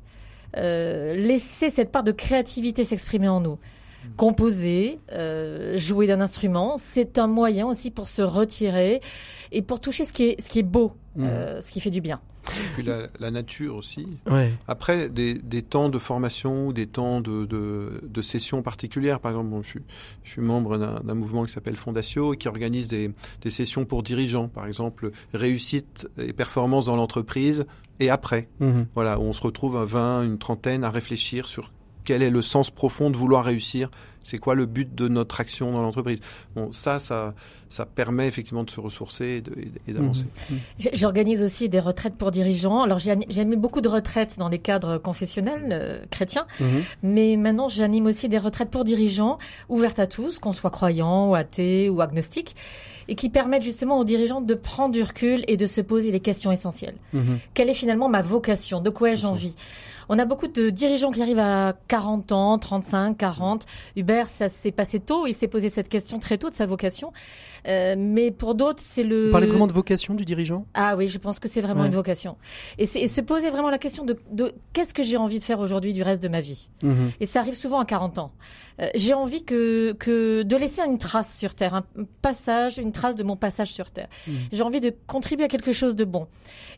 [0.56, 3.58] Euh, laisser cette part de créativité s'exprimer en nous.
[4.16, 9.00] Composer, euh, jouer d'un instrument, c'est un moyen aussi pour se retirer
[9.52, 11.24] et pour toucher ce qui est, ce qui est beau, mmh.
[11.24, 12.20] euh, ce qui fait du bien.
[12.48, 14.08] Et puis la, la nature aussi.
[14.66, 19.20] Après, des, des, temps de formation, des temps de, de, de sessions particulières.
[19.20, 19.80] Par exemple, bon, je, suis,
[20.24, 23.12] je suis membre d'un mouvement qui s'appelle Fondatio et qui organise des,
[23.42, 24.48] des sessions pour dirigeants.
[24.48, 27.64] Par exemple, réussite et performance dans l'entreprise
[28.00, 28.48] et après.
[28.60, 28.86] Mhm.
[28.94, 31.72] Voilà, où on se retrouve à 20, une trentaine à réfléchir sur
[32.04, 33.90] quel est le sens profond de vouloir réussir
[34.24, 36.20] c'est quoi le but de notre action dans l'entreprise?
[36.54, 37.34] Bon, ça, ça,
[37.68, 39.42] ça permet effectivement de se ressourcer
[39.86, 40.24] et d'avancer.
[40.24, 40.54] Mmh.
[40.54, 40.88] Mmh.
[40.92, 42.82] J'organise aussi des retraites pour dirigeants.
[42.82, 46.64] Alors j'anime beaucoup de retraites dans les cadres confessionnels euh, chrétiens, mmh.
[47.02, 51.34] mais maintenant j'anime aussi des retraites pour dirigeants ouvertes à tous, qu'on soit croyant ou
[51.34, 52.54] athée ou agnostique,
[53.08, 56.20] et qui permettent justement aux dirigeants de prendre du recul et de se poser les
[56.20, 56.94] questions essentielles.
[57.54, 58.80] Quelle est finalement ma vocation?
[58.80, 59.54] De quoi ai-je envie?
[60.08, 63.66] On a beaucoup de dirigeants qui arrivent à 40 ans, 35, 40.
[63.96, 65.26] Hubert, ça s'est passé tôt.
[65.26, 67.12] Il s'est posé cette question très tôt de sa vocation.
[67.68, 69.26] Euh, mais pour d'autres, c'est le.
[69.26, 70.66] Vous parlez vraiment de vocation du dirigeant?
[70.74, 72.36] Ah oui, je pense que c'est vraiment une vocation.
[72.78, 75.60] Et, et, se poser vraiment la question de, de qu'est-ce que j'ai envie de faire
[75.60, 76.70] aujourd'hui du reste de ma vie?
[76.82, 77.12] Mhm.
[77.20, 78.32] Et ça arrive souvent à 40 ans.
[78.80, 81.84] Euh, j'ai envie que, que de laisser une trace sur Terre, un
[82.22, 84.08] passage, une trace de mon passage sur Terre.
[84.26, 84.34] Mhm.
[84.52, 86.26] J'ai envie de contribuer à quelque chose de bon.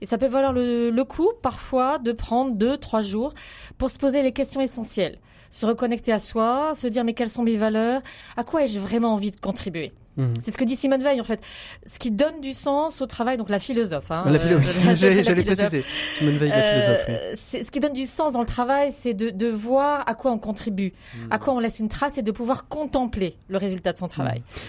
[0.00, 3.32] Et ça peut valoir le, le coup, parfois, de prendre deux, trois jours
[3.78, 5.18] pour se poser les questions essentielles.
[5.50, 8.02] Se reconnecter à soi, se dire mais quelles sont mes valeurs,
[8.36, 9.92] à quoi ai-je vraiment envie de contribuer?
[10.16, 10.34] Mhm.
[10.40, 11.40] C'est ce que dit Simone Veil en fait.
[11.86, 14.10] Ce qui donne du sens au travail, donc la philosophe.
[14.10, 14.64] Hein, la philosophe.
[15.04, 15.84] Euh, J'allais préciser.
[16.14, 17.06] Simone Veil, la philosophe.
[17.08, 20.30] Euh, ce qui donne du sens dans le travail, c'est de, de, voir à quoi
[20.30, 21.28] on contribue, mhm.
[21.32, 24.38] à quoi on laisse une trace et de pouvoir contempler le résultat de son travail.
[24.38, 24.62] Mhm.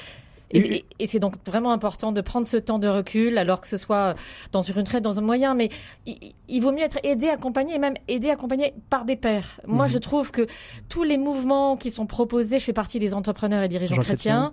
[0.51, 4.15] Et, c'est donc vraiment important de prendre ce temps de recul, alors que ce soit
[4.51, 5.69] dans une retraite, dans un moyen, mais
[6.05, 9.59] il, vaut mieux être aidé, accompagné, et même aidé, accompagné par des pairs.
[9.67, 9.91] Moi, mhm.
[9.91, 10.45] je trouve que
[10.89, 14.51] tous les mouvements qui sont proposés, je fais partie des entrepreneurs et dirigeants chrétiens,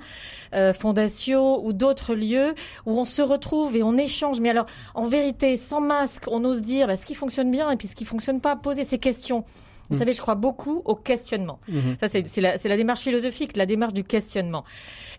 [0.55, 2.55] euh, fondations ou d'autres lieux
[2.87, 4.41] où on se retrouve et on échange.
[4.41, 7.77] Mais alors, en vérité, sans masque, on ose dire bah, ce qui fonctionne bien et
[7.77, 9.45] puis ce qui fonctionne pas, poser ces questions
[9.93, 9.99] Vous Mhm.
[9.99, 11.59] savez, je crois beaucoup au questionnement.
[11.69, 11.97] Mhm.
[12.01, 14.65] Ça, c'est la, la démarche philosophique, la démarche du questionnement.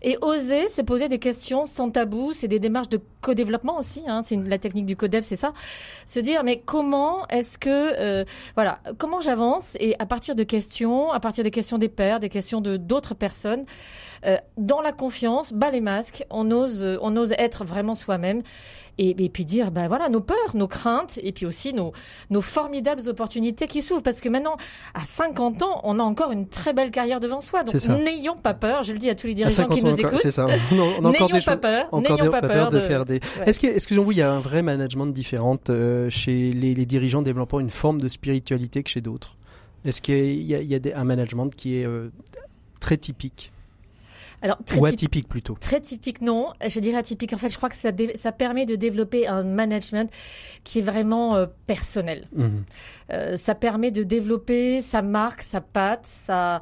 [0.02, 4.02] Et oser se poser des questions sans tabou, c'est des démarches de co-développement aussi.
[4.06, 5.52] Hein, c'est la technique du codev, c'est ça.
[6.06, 11.10] Se dire, mais comment est-ce que, euh, voilà, comment j'avance Et à partir de questions,
[11.12, 13.64] à partir des questions des pairs, des questions de d'autres personnes,
[14.26, 18.42] euh, dans la confiance, bas les masques, on ose, euh, on ose être vraiment soi-même.
[18.96, 21.92] Et, et puis dire, ben voilà, nos peurs, nos craintes, et puis aussi nos,
[22.30, 24.04] nos formidables opportunités qui s'ouvrent.
[24.04, 24.56] Parce que maintenant,
[24.94, 27.64] à 50 ans, on a encore une très belle carrière devant soi.
[27.64, 27.72] Donc
[28.04, 30.20] n'ayons pas peur, je le dis à tous les dirigeants 50 qui nous encore, écoutent.
[30.20, 30.46] c'est ça.
[31.00, 33.14] On a, encore des pas peur, n'ayons des- pas peur de de faire des.
[33.14, 33.20] Ouais.
[33.46, 37.22] Est-ce que, excusez-vous, il y a un vrai management différent euh, chez les, les dirigeants
[37.22, 39.36] développant une forme de spiritualité que chez d'autres?
[39.84, 42.10] Est-ce qu'il y a, il y a des- un management qui est euh,
[42.78, 43.50] très typique?
[44.42, 46.52] Alors, très ou typ- atypique plutôt Très typique, non.
[46.66, 47.32] Je dirais atypique.
[47.32, 50.10] En fait, je crois que ça, dé- ça permet de développer un management
[50.64, 52.28] qui est vraiment euh, personnel.
[52.34, 52.64] Mhm.
[53.12, 56.60] Euh, ça permet de développer sa marque, sa patte, sa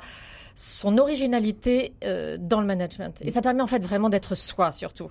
[0.55, 3.19] son originalité euh, dans le management.
[3.23, 5.11] Et ça permet en fait vraiment d'être soi surtout.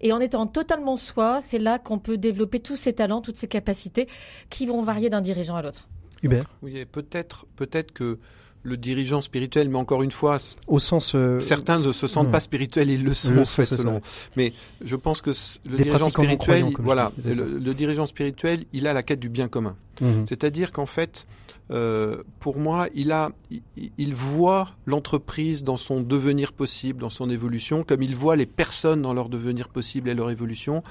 [0.00, 3.48] Et en étant totalement soi, c'est là qu'on peut développer tous ses talents, toutes ses
[3.48, 4.08] capacités
[4.48, 5.88] qui vont varier d'un dirigeant à l'autre.
[6.22, 8.18] Hubert, Oui, et peut-être, peut-être que
[8.62, 12.32] le dirigeant spirituel, mais encore une fois, au sens euh, certains ne se sentent hmm.
[12.32, 14.00] pas spirituels, ils le sont Le en fait selon.
[14.36, 14.52] Mais
[14.84, 15.30] je pense que
[15.68, 19.20] le Des dirigeant spirituel, il- voilà, dis, le, le dirigeant spirituel, il a la quête
[19.20, 19.76] du bien commun.
[20.00, 20.26] mhm.
[20.28, 21.26] C'est-à-dire qu'en fait,
[21.70, 23.62] euh, pour moi, il a, il,
[23.98, 29.02] il voit l'entreprise dans son devenir possible, dans son évolution, comme il voit les personnes
[29.02, 30.82] dans leur devenir possible et leur évolution.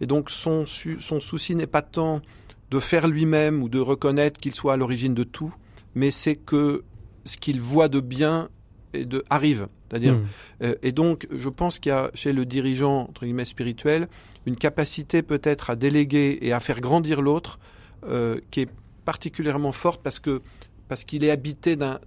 [0.00, 2.20] Et donc, son, son souci n'est pas tant
[2.70, 5.54] de faire lui-même ou de reconnaître qu'il soit à l'origine de tout,
[5.94, 6.82] mais c'est que
[7.26, 8.48] ce qu'il voit de bien
[8.94, 9.68] et de arrive.
[9.90, 10.26] C'est-à-dire, Mhm.
[10.62, 14.08] euh, et donc, je pense qu'il y a chez le dirigeant, entre guillemets, spirituel,
[14.46, 17.58] une capacité peut-être à déléguer et à faire grandir l'autre
[18.08, 18.70] euh, qui est
[19.04, 20.40] particulièrement forte parce que
[20.88, 21.98] parce qu'il est habité d'un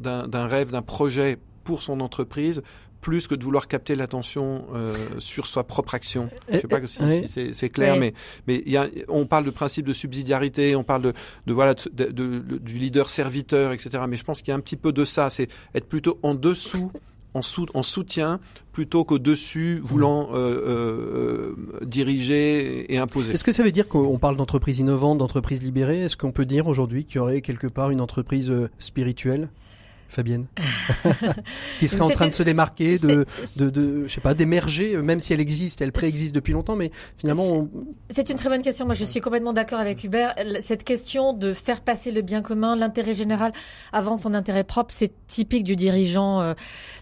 [0.47, 2.61] rêve, d'un projet pour son entreprise,
[3.02, 6.30] plus que de vouloir capter l'attention euh, sur sa propre action.
[6.52, 7.28] Je sais pas si, Oui.
[7.28, 8.00] si c'est clair, Oui.
[8.00, 8.14] mais
[8.47, 11.14] mais il y a, on parle de principe de subsidiarité, on parle de,
[11.47, 12.12] de voilà de-
[12.60, 14.04] du leader serviteur, etc.
[14.10, 16.36] Mais je pense qu'il y a un petit peu de ça, c'est être plutôt en
[16.36, 16.91] dessous,
[17.34, 18.39] en, sou, en soutien,
[18.74, 23.34] plutôt qu'au-dessus, voulant euh, euh, euh, diriger et imposer.
[23.34, 26.68] Est-ce que ça veut dire qu'on parle d'entreprise innovante, d'entreprise libérée Est-ce qu'on peut dire
[26.68, 29.50] aujourd'hui qu'il y aurait quelque part une entreprise euh, spirituelle?
[30.10, 30.47] Fabienne
[31.80, 35.01] qui serait en train de se démarquer de, de, de je sais pas d'émerger euh,
[35.01, 37.70] même si elle existe elle préexiste depuis longtemps mais finalement on-
[38.14, 38.86] C'est une très bonne question.
[38.86, 40.34] Moi, je suis complètement d'accord avec Hubert.
[40.62, 43.51] Cette question de faire passer le bien commun, l'intérêt général
[43.93, 46.53] avant son intérêt propre, c'est typique du dirigeant, euh,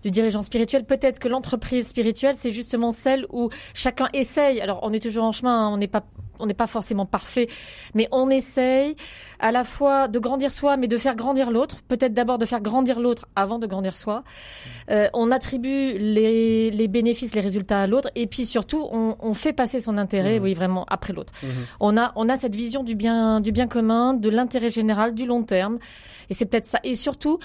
[0.03, 0.83] du dirigeant spirituel.
[0.85, 4.59] Peut-être que l'entreprise spirituelle, c'est justement celle où chacun essaye.
[4.61, 5.67] Alors, on est toujours en chemin.
[5.67, 6.05] hein, on n'est pas,
[6.39, 7.47] on n'est pas forcément parfait,
[7.95, 8.95] mais on essaye
[9.39, 11.77] à la fois de grandir soi, mais de faire grandir l'autre.
[11.87, 14.23] Peut-être d'abord de faire grandir l'autre avant de grandir soi.
[14.89, 19.33] Euh, on attribue les, les bénéfices, les résultats à l'autre, et puis surtout, on, on
[19.33, 20.43] fait passer son intérêt, Mhm.
[20.43, 21.33] oui, vraiment après l'autre.
[21.43, 21.49] Mhm.
[21.79, 25.25] On a, on a cette vision du bien, du bien commun, de l'intérêt général, du
[25.25, 25.77] long terme,
[26.29, 26.79] et c'est peut-être ça.
[26.83, 27.39] Et surtout,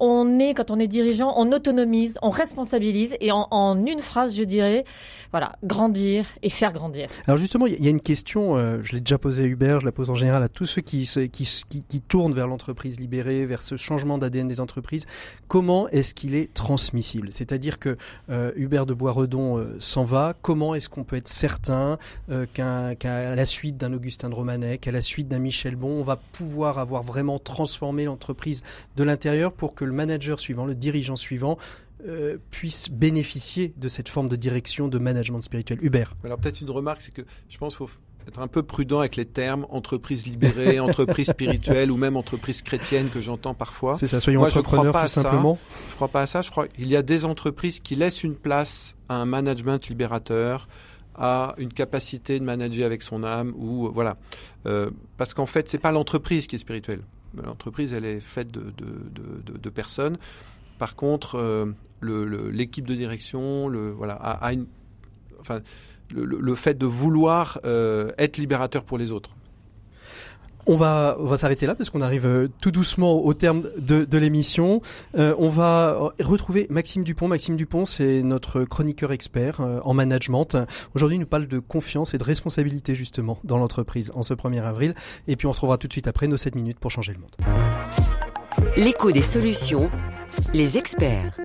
[0.00, 4.36] on est, quand on est dirigeant, on autonomise, on responsabilise, et en, en une phrase,
[4.36, 4.84] je dirais,
[5.32, 7.08] voilà, grandir et faire grandir.
[7.26, 9.84] alors justement il y a- une question euh, je l'ai déjà posée à Hubert je
[9.86, 13.62] la pose en général à tous ceux qui se- qui, tournent vers l'entreprise libérée vers
[13.62, 15.06] ce changement d'ADN des entreprises
[15.46, 17.28] comment est-ce qu'il est transmissible?
[17.32, 17.96] C'est-à-dire que
[18.30, 21.98] euh, Hubert de Boisredon euh, s'en va comment est-ce qu'on peut être certain
[22.30, 22.94] euh, qu'à
[23.34, 26.78] la suite d'un Augustin de Romanet, qu'à la suite d'un Michel Bon, on va pouvoir
[26.78, 28.62] avoir vraiment transformé l'entreprise
[28.96, 31.58] de l'intérieur pour que le manager suivant, le dirigeant suivant,
[32.52, 35.80] puisse bénéficier de cette forme de direction, de management spirituel?
[35.82, 36.14] Hubert.
[36.22, 37.92] Alors peut-être une remarque, c'est que je pense qu'il faut
[38.28, 43.08] être un peu prudent avec les termes entreprise libérée, entreprise spirituelle ou même entreprise chrétienne
[43.08, 43.94] que j'entends parfois.
[43.94, 45.58] C'est ça, soyons Moi, je crois entrepreneurs pas tout simplement.
[45.90, 46.42] Je crois pas à ça.
[46.42, 50.68] Je crois qu'il y a des entreprises qui laissent une place à un management libérateur,
[51.16, 54.16] à une capacité de manager avec son âme ou euh, voilà.
[54.66, 57.00] Euh, parce qu'en fait, c'est pas l'entreprise qui est spirituelle.
[57.42, 58.86] L'entreprise, elle est faite de, de,
[59.46, 60.16] de, de, de personnes.
[60.78, 61.66] Par contre, euh,
[62.00, 64.66] le- le- l'équipe de direction, le voilà, a, a une,
[65.40, 65.60] enfin,
[66.14, 69.30] le, fait de vouloir euh, être libérateur pour les autres.
[70.70, 74.04] On va, on va s'arrêter là parce qu'on arrive euh, tout doucement au terme de,
[74.04, 74.82] de l'émission.
[75.16, 77.26] Euh, on va retrouver Maxime Dupont.
[77.26, 80.58] Maxime Dupont, c'est notre chroniqueur expert en management.
[80.94, 84.62] Aujourd'hui, il nous parle de confiance et de responsabilité justement dans l'entreprise en ce 1er
[84.62, 84.94] avril.
[85.26, 87.34] Et puis on retrouvera tout de suite après nos 7 minutes pour changer le monde.
[88.76, 89.90] L'écho des solutions,
[90.54, 91.38] les experts.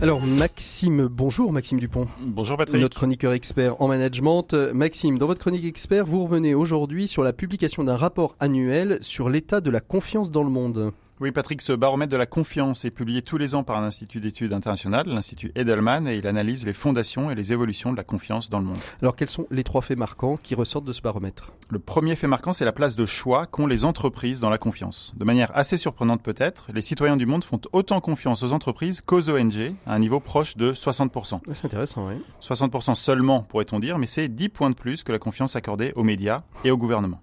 [0.00, 2.06] Alors Maxime, bonjour Maxime Dupont.
[2.20, 2.80] Bonjour Patrick.
[2.80, 4.54] Notre chroniqueur expert en management.
[4.54, 8.98] Euh, Maxime, dans votre chronique expert, vous revenez aujourd'hui sur la publication d'un rapport annuel
[9.02, 10.92] sur l'état de la confiance dans le monde.
[11.20, 14.20] Oui, Patrick, ce baromètre de la confiance est publié tous les ans par un institut
[14.20, 18.48] d'études international, l'Institut Edelman, et il analyse les fondations et les évolutions de la confiance
[18.48, 18.78] dans le monde.
[19.02, 21.52] Alors, quels sont les trois faits marquants qui ressortent de ce baromètre?
[21.68, 25.12] Le premier fait marquant, c'est la place de choix qu'ont les entreprises dans la confiance.
[25.14, 29.28] De manière assez surprenante peut-être, les citoyens du monde font autant confiance aux entreprises qu'aux
[29.28, 31.40] ONG, à un niveau proche de 60%.
[31.52, 32.14] C'est intéressant, oui.
[32.40, 36.02] 60% seulement, pourrait-on dire, mais c'est 10 points de plus que la confiance accordée aux
[36.02, 37.20] médias et au gouvernement.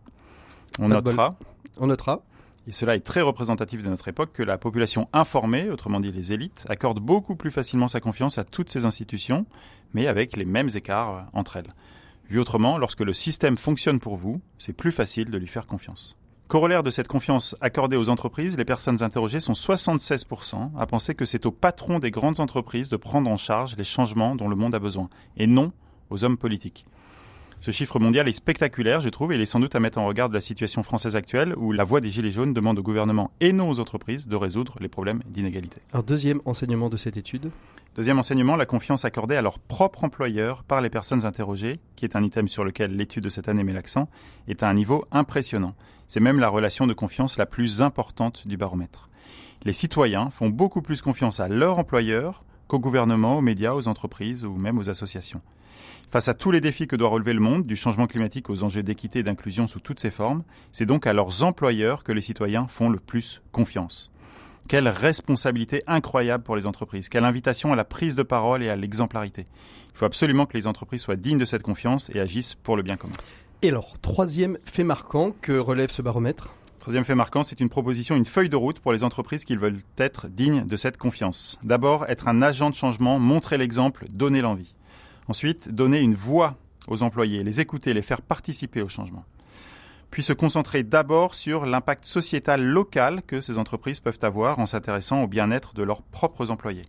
[0.78, 1.32] On notera.
[1.80, 2.22] On notera
[2.68, 6.34] et cela est très représentatif de notre époque, que la population informée, autrement dit les
[6.34, 9.45] élites, accorde beaucoup plus facilement sa confiance à toutes ces institutions,
[9.93, 11.70] mais avec les mêmes écarts euh, entre elles.
[12.30, 16.18] Vu autrement, lorsque le système fonctionne pour vous, c'est plus facile de lui faire confiance.
[16.49, 21.26] Corollaire de cette confiance accordée aux entreprises, les personnes interrogées sont 76% à penser que
[21.26, 24.76] c'est aux patrons des grandes entreprises de prendre en charge les changements dont le monde
[24.76, 25.72] a besoin, et non
[26.09, 26.86] aux hommes politiques.
[27.60, 30.05] Ce chiffre mondial est spectaculaire, je trouve, et il est sans doute à mettre en
[30.05, 33.32] regard de la situation française actuelle où la voix des Gilets jaunes demande au gouvernement
[33.39, 35.82] et non aux entreprises de résoudre les problèmes d'inégalité.
[35.91, 37.49] Alors, deuxième enseignement de cette étude
[37.95, 42.16] Deuxième enseignement, la confiance accordée à leur propre employeur par les personnes interrogées, qui est
[42.16, 44.08] un item sur lequel l'étude de cette année met l'accent,
[44.47, 45.74] est à un niveau impressionnant.
[46.05, 49.10] C'est même la relation de confiance la plus importante du baromètre.
[49.64, 54.45] Les citoyens font beaucoup plus confiance à leur employeur qu'au gouvernement, aux médias, aux entreprises
[54.45, 55.41] ou même aux associations.
[56.10, 58.82] Face à tous les défis que doit relever le monde, du changement climatique aux enjeux
[58.82, 62.66] d'équité et d'inclusion sous toutes ses formes, c'est donc à leurs employeurs que les citoyens
[62.68, 64.10] font le plus confiance.
[64.70, 68.78] Quelle responsabilité incroyable pour les entreprises, quelle invitation à la prise de parole et à
[68.78, 69.43] l'exemplarité.
[69.93, 72.84] Il faut absolument que les entreprises soient dignes de cette confiance et agissent pour le
[72.84, 73.16] bien commun.
[73.62, 76.53] Et alors, troisième fait marquant que relève ce baromètre?
[76.80, 79.80] Troisième fait marquant, c'est une proposition, une feuille de route pour les entreprises qui veulent
[79.97, 81.60] être dignes de cette confiance.
[81.64, 84.74] D'abord, être un agent de changement, montrer l'exemple, donner l'envie.
[85.28, 86.55] Ensuite, donner une voix
[86.88, 89.25] aux employés, les écouter, les faire participer au changement.
[90.09, 95.21] Puis se concentrer d'abord sur l'impact sociétal local que ces entreprises peuvent avoir en s'intéressant
[95.23, 96.86] au bien-être de leurs propres employés.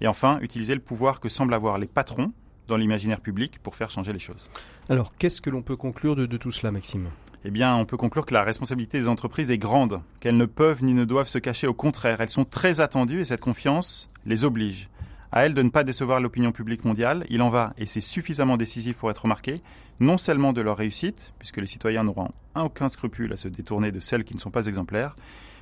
[0.00, 2.32] Et enfin, utiliser le pouvoir que semblent avoir les patrons
[2.66, 4.50] dans l'imaginaire public pour faire changer les choses.
[4.88, 7.08] Alors, qu'est-ce que l'on peut conclure de, tout cela, Maxime?
[7.44, 10.82] Eh bien, on peut conclure que la responsabilité des entreprises est grande, qu'elles ne peuvent
[10.82, 11.68] ni ne doivent se cacher.
[11.68, 14.88] Au contraire, elles sont très attendues et cette confiance les oblige
[15.36, 17.26] à elle de ne pas décevoir l'opinion publique mondiale.
[17.28, 19.60] Il en va, et c'est suffisamment décisif pour être remarqué,
[20.00, 24.00] non seulement de leur réussite, puisque les citoyens n'auront aucun scrupule à se détourner de
[24.00, 25.14] celles qui ne sont pas exemplaires,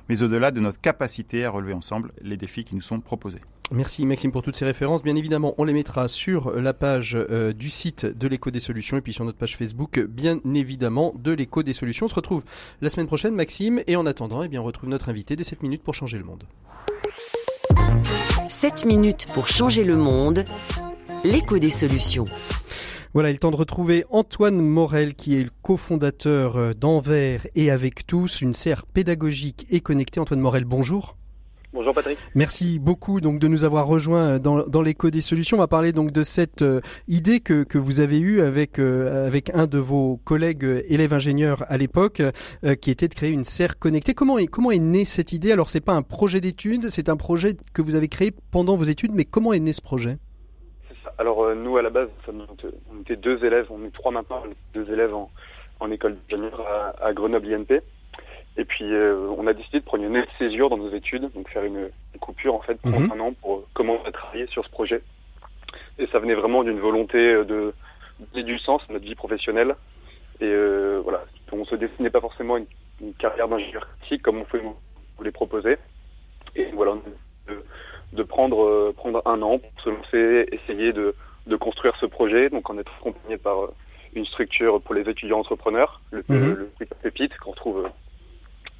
[0.07, 3.41] mais au-delà de notre capacité à relever ensemble les défis qui nous sont proposés.
[3.69, 5.03] Merci Maxime pour toutes ces références.
[5.03, 8.95] Bien évidemment, on les mettra sur la page euh, du site de l'écho des solutions
[8.95, 12.05] et puis sur notre page Facebook, bien évidemment, de l'écho des solutions.
[12.05, 12.43] On se retrouve
[12.79, 15.63] la semaine prochaine, Maxime, et en attendant, eh bien, on retrouve notre invité des 7
[15.63, 16.45] minutes pour changer le monde.
[18.55, 20.45] 7 minutes pour changer le monde,
[21.25, 22.23] l'écho des solutions.
[23.13, 27.69] Voilà, il est temps de retrouver Antoine Morel, qui est le cofondateur euh, d'Envers et
[27.69, 30.21] avec tous, une serre pédagogique et connectée.
[30.21, 31.17] Antoine Morel, bonjour.
[31.75, 32.17] Bonjour Patrick.
[32.35, 35.57] Merci beaucoup donc de nous avoir rejoints dans, dans l'écho des solutions.
[35.57, 39.27] On va parler donc de cette euh, idée que, que vous avez eue avec euh,
[39.27, 42.21] avec un de vos collègues euh, élèves ingénieurs à l'époque,
[42.81, 44.13] qui était de créer une serre connectée.
[44.13, 45.51] Comment est comment est née cette idée?
[45.51, 48.85] Alors c'est pas un projet d'études, c'est un projet que vous avez créé pendant vos
[48.85, 50.17] études, mais comment est né ce projet?
[51.17, 55.13] Alors nous à la base, on était deux élèves, on est trois maintenant, deux élèves
[55.13, 55.29] en,
[55.81, 57.81] en école d'ingénieur à, à Grenoble INP.
[58.57, 61.29] Et puis, euh, on a décidé de prendre une année de césure dans nos études,
[61.33, 61.89] donc faire une,
[62.19, 63.11] coupure en fait pendant mhm.
[63.11, 65.01] un an pour euh, commencer à travailler sur ce projet.
[65.99, 67.73] Et ça venait vraiment d'une volonté euh, de
[68.33, 69.75] donner du sens à notre vie professionnelle.
[70.39, 72.65] Et euh, voilà, on se destinait pas forcément une,
[73.01, 75.77] une carrière d'ingénieur critique comme on pouvait vous les proposer.
[76.55, 76.95] Et voilà,
[77.47, 77.63] de,
[78.13, 81.15] de prendre prendre un an pour se lancer, essayer de,
[81.47, 83.69] de construire ce projet, donc en être accompagné par
[84.13, 86.53] une structure pour les étudiants entrepreneurs, le, mhm.
[86.53, 87.89] le, le Pépite, qu'on retrouve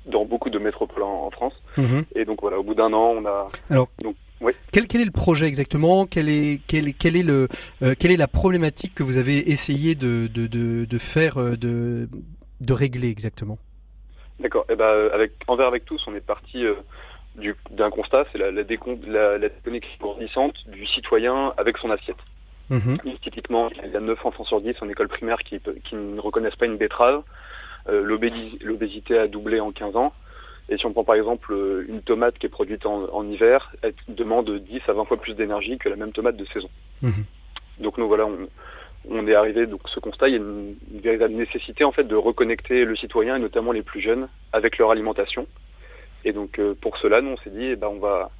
[0.05, 1.53] dans beaucoup de métropoles en, France.
[1.77, 2.05] Mhm.
[2.15, 3.47] Et donc voilà, au bout d'un an, on a.
[3.69, 4.15] Alors, donc,
[4.71, 6.05] quel, quel, est le projet exactement?
[6.05, 7.47] Quel est, quel, quel est le,
[7.81, 11.55] euh, Quelle est la problématique que vous avez essayé de, de, de, de faire, euh,
[11.55, 12.09] de,
[12.61, 13.57] de régler exactement?
[14.39, 14.65] D'accord.
[14.69, 16.65] Et eh ben, euh, avec envers avec tous, on est parti
[17.71, 22.17] d'un constat, c'est la, la, la, la déconnexion grandissante du citoyen avec son assiette.
[22.69, 22.97] Mhm.
[23.21, 26.55] Typiquement, il y a 9 enfants sur 10 en école primaire qui, qui ne reconnaissent
[26.55, 27.21] pas une betterave.
[27.87, 28.01] Euh,
[28.61, 30.13] l'obésité a doublé en 15 ans.
[30.69, 33.93] Et si on prend par exemple euh, une tomate qui est produite en, hiver, elle
[34.07, 36.69] demande 10 à 20 fois plus d'énergie que la même tomate de saison.
[37.03, 37.25] Mhm.
[37.79, 38.27] Donc nous voilà,
[39.07, 42.15] on, est arrivé donc ce constat, il y a une, véritable nécessité en fait de
[42.15, 45.45] reconnecter le citoyen et notamment les plus jeunes avec leur alimentation.
[46.23, 48.31] Et donc euh, pour cela, nous on s'est dit, eh ben on va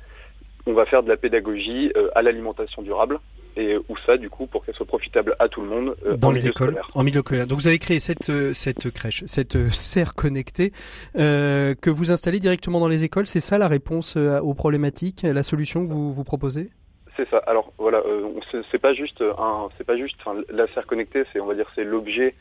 [0.65, 3.19] on va faire de la pédagogie à l'alimentation durable
[3.55, 6.47] et où ça, du coup, pour qu'elle soit profitable à tout le monde dans les
[6.47, 7.47] écoles, en milieu scolaire.
[7.47, 10.71] Donc vous avez créé cette cette crèche, cette serre connectée
[11.15, 13.27] que vous installez directement dans les écoles.
[13.27, 16.69] C'est ça la réponse aux problématiques, la solution que vous vous proposez?
[17.15, 17.37] C'est ça.
[17.47, 18.27] Alors voilà, euh,
[18.71, 20.17] c'est pas juste un, c'est pas juste.
[20.49, 22.35] la serre connectée, c'est on va dire c'est l'objet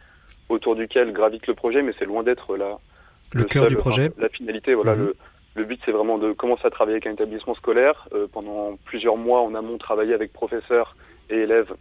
[0.48, 2.78] autour duquel gravite le projet, mais c'est loin d'être la
[3.32, 4.10] le, cœur du projet.
[4.18, 4.94] la finalité, voilà.
[4.94, 5.06] Mhm.
[5.06, 5.16] Le,
[5.56, 8.08] le but, c'est vraiment de commencer à travailler avec un établissement scolaire.
[8.12, 10.96] Euh, pendant plusieurs mois en amont, travailler avec professeurs
[11.30, 11.74] et élèves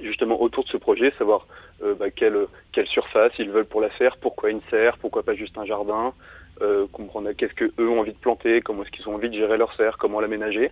[0.00, 1.46] justement autour de ce projet, savoir
[1.82, 5.34] euh, bah, quelle, quelle surface ils veulent pour la serre, pourquoi une serre, pourquoi pas
[5.34, 6.14] juste un jardin,
[6.60, 9.34] euh, comprendre qu'est-ce que eux ont envie de planter, comment est-ce qu'ils ont envie de
[9.34, 10.70] gérer leur serre, comment l'aménager.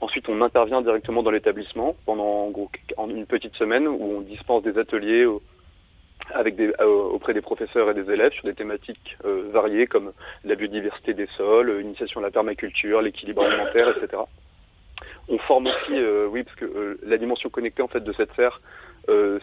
[0.00, 2.52] Ensuite, on intervient directement dans l'établissement pendant
[2.96, 8.10] en une petite semaine où on dispense des ateliers euh, auprès des professeurs et des
[8.12, 9.16] élèves sur des thématiques
[9.52, 10.12] variées comme
[10.44, 14.22] la biodiversité des sols, l'initiation à la permaculture, l'équilibre alimentaire, etc.
[15.28, 18.60] On forme aussi, euh, oui, parce que la dimension connectée en fait de cette serre,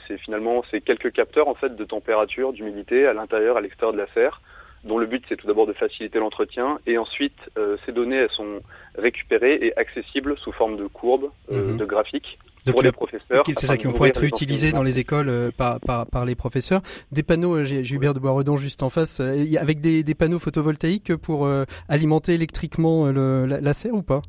[0.07, 3.97] c'est finalement c'est quelques capteurs en fait de température, d'humidité à l'intérieur, à l'extérieur de
[3.97, 4.41] la serre,
[4.83, 8.31] dont le but c'est tout d'abord de faciliter l'entretien et ensuite euh, ces données elles
[8.31, 8.59] sont
[8.97, 11.77] récupérées et accessibles sous forme de courbes, euh, mhm.
[11.77, 12.39] de graphiques
[12.71, 13.43] pour les professeurs.
[13.47, 16.81] C'est ça qui pouvoir être utilisé dans les écoles euh, par, par, par, les professeurs.
[17.11, 21.49] Des panneaux, j'ai Hubert de Boisredon juste en face, avec des, des, panneaux photovoltaïques pour
[21.87, 24.21] alimenter électriquement le, la, serre ou pas?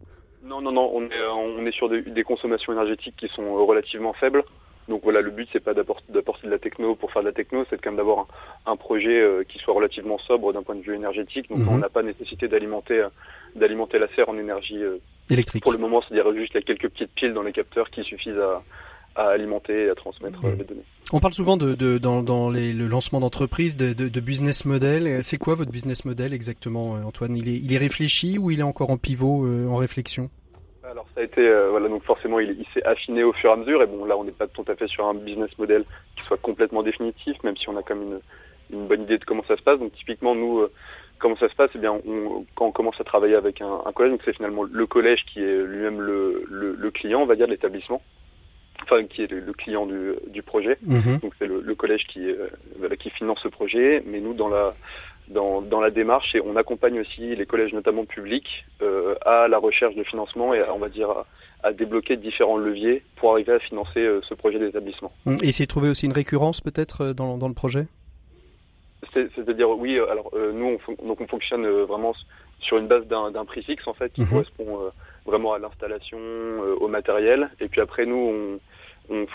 [0.51, 4.12] Non, non, non, on est, on est sur des, des consommations énergétiques qui sont relativement
[4.12, 4.44] faibles.
[4.90, 7.64] Donc voilà, le but c'est pas d'apporter de la techno pour faire de la techno,
[7.70, 8.26] c'est quand même d'avoir
[8.66, 11.48] un, projet euh, qui soit relativement sobre d'un point de vue énergétique.
[11.48, 11.68] Donc mhm.
[11.68, 13.09] on n'a pas nécessité d'alimenter euh,
[13.55, 14.98] d'alimenter la serre en énergie euh,
[15.30, 15.62] électrique.
[15.62, 18.62] Pour le moment, c'est-à-dire juste a quelques petites piles dans les capteurs qui suffisent à,
[19.14, 20.59] alimenter et à transmettre mhm.
[20.59, 20.84] les données.
[21.12, 25.22] On parle souvent de, dans, dans les, le lancement d'entreprise, de, de, business model.
[25.22, 27.36] C'est quoi votre business model exactement, Antoine?
[27.36, 30.30] Il est, il est réfléchi ou il est encore en pivot, en réflexion?
[30.91, 33.57] Alors ça a été euh, voilà donc forcément il, s'est affiné au fur et à
[33.57, 33.82] mesure.
[33.82, 35.84] Et bon là on n'est pas tout à fait sur un business model
[36.16, 38.20] qui soit complètement définitif même si on a quand même
[38.70, 39.78] une, une bonne idée de comment ça se passe.
[39.78, 40.72] Donc typiquement nous euh,
[41.18, 41.70] comment ça se passe?
[41.74, 44.64] Eh bien on, quand on commence à travailler avec un, un collège donc c'est finalement
[44.64, 48.03] le collège qui est lui-même le, le, le, client on va dire de l'établissement.
[48.82, 50.78] Enfin qui est le, client du, du projet.
[50.88, 51.20] Mm-hmm.
[51.20, 54.03] donc c'est le, le, collège qui euh, voilà, qui finance ce projet.
[54.07, 54.74] Mais nous dans la
[55.31, 59.59] dans, dans, la démarche et on accompagne aussi les collèges notamment publics euh, à la
[59.59, 61.24] recherche de financement et à, on va dire
[61.62, 65.12] à, débloquer différents leviers pour arriver à financer euh, ce projet d'établissement.
[65.26, 65.37] Mmh.
[65.43, 67.87] Et essayer de trouver aussi une récurrence peut-être euh, dans, dans le projet?
[69.14, 72.14] C'est-à-dire oui, alors nous on, donc on fonctionne vraiment
[72.61, 74.28] sur une base d'un prix fixe en fait qui mmh.
[74.28, 74.78] correspond
[75.24, 76.18] vraiment à l'installation,
[76.78, 78.61] au matériel et puis après nous
[79.09, 79.26] on, on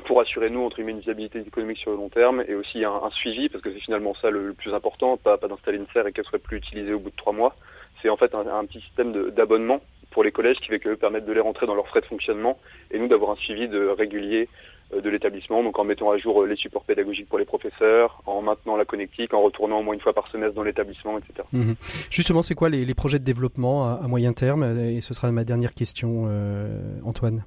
[0.00, 3.48] pour assurer nous entre une viabilité économique sur le long terme et aussi un, suivi
[3.48, 6.38] parce que c'est finalement ça le, plus important, pas, d'installer une serre et qu'elle soit
[6.38, 7.54] plus utilisée au bout de trois mois.
[8.02, 9.80] C'est en fait un, petit système d'abonnement
[10.10, 12.58] pour les collèges qui va permettre de les rentrer dans leurs frais de fonctionnement
[12.90, 14.48] et nous d'avoir un suivi régulier
[14.92, 18.22] euh, de l'établissement, donc en mettant à jour euh, les supports pédagogiques pour les professeurs,
[18.26, 21.46] en maintenant la connectique, en retournant au moins une fois par semestre dans l'établissement, etc.
[21.52, 21.76] Mhm.
[22.10, 24.64] Justement, c'est quoi les, projets de développement à, à, moyen terme?
[24.80, 27.44] Et ce sera ma dernière question, euh, Antoine.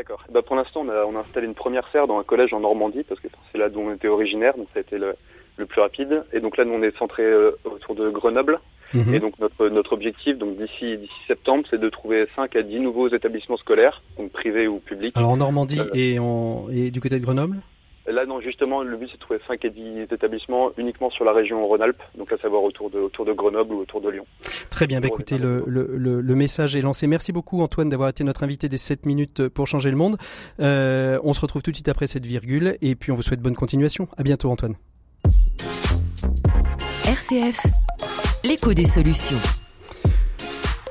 [0.00, 0.24] D'accord.
[0.32, 2.60] Bah pour l'instant, on a, on a, installé une première serre dans un collège en
[2.60, 5.14] Normandie, parce que c'est là d'où on était originaire, donc ça a été le,
[5.58, 6.24] le plus rapide.
[6.32, 8.60] Et donc là, nous, on est centré euh, autour de Grenoble.
[8.94, 9.14] Mhm.
[9.14, 12.80] Et donc notre, notre objectif, donc d'ici d'ici septembre, c'est de trouver 5 à 10
[12.80, 15.14] nouveaux établissements scolaires, donc privés ou publics.
[15.18, 17.58] Alors en Normandie euh, et, en, et du côté de Grenoble?
[18.06, 21.32] Là, non, justement, le but, c'est de trouver 5 et 10 établissements uniquement sur la
[21.32, 24.26] région Rhône-Alpes, donc à savoir autour de, autour de Grenoble ou autour de Lyon.
[24.70, 25.86] Très bien, bah, écoutez, le, le,
[26.20, 27.06] le, message est lancé.
[27.06, 30.16] Merci beaucoup, Antoine, d'avoir été notre invité des 7 minutes pour changer le monde.
[30.60, 33.40] Euh, on se retrouve tout de suite après cette virgule, et puis on vous souhaite
[33.40, 34.08] bonne continuation.
[34.16, 34.76] À bientôt, Antoine.
[37.06, 37.60] RCF,
[38.44, 39.59] l'écho des solutions.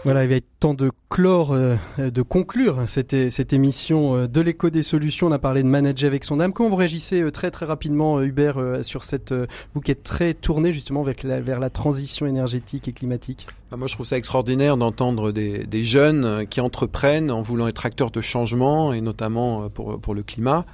[0.05, 4.39] Voilà, il va être temps de clore, euh, de conclure cette, cette émission euh, de
[4.39, 5.27] l'écho des solutions.
[5.27, 6.53] On a parlé de manager avec son âme.
[6.53, 9.33] Comment vous réagissez euh, très très rapidement, Hubert, sur cette
[9.73, 13.47] vous qui êtes très tourné justement vers la, vers la transition énergétique et climatique?
[13.71, 17.85] Bah, Moi, je trouve ça extraordinaire d'entendre des, des jeunes qui entreprennent en voulant être
[17.85, 20.65] acteurs de changement et notamment pour pour le climat.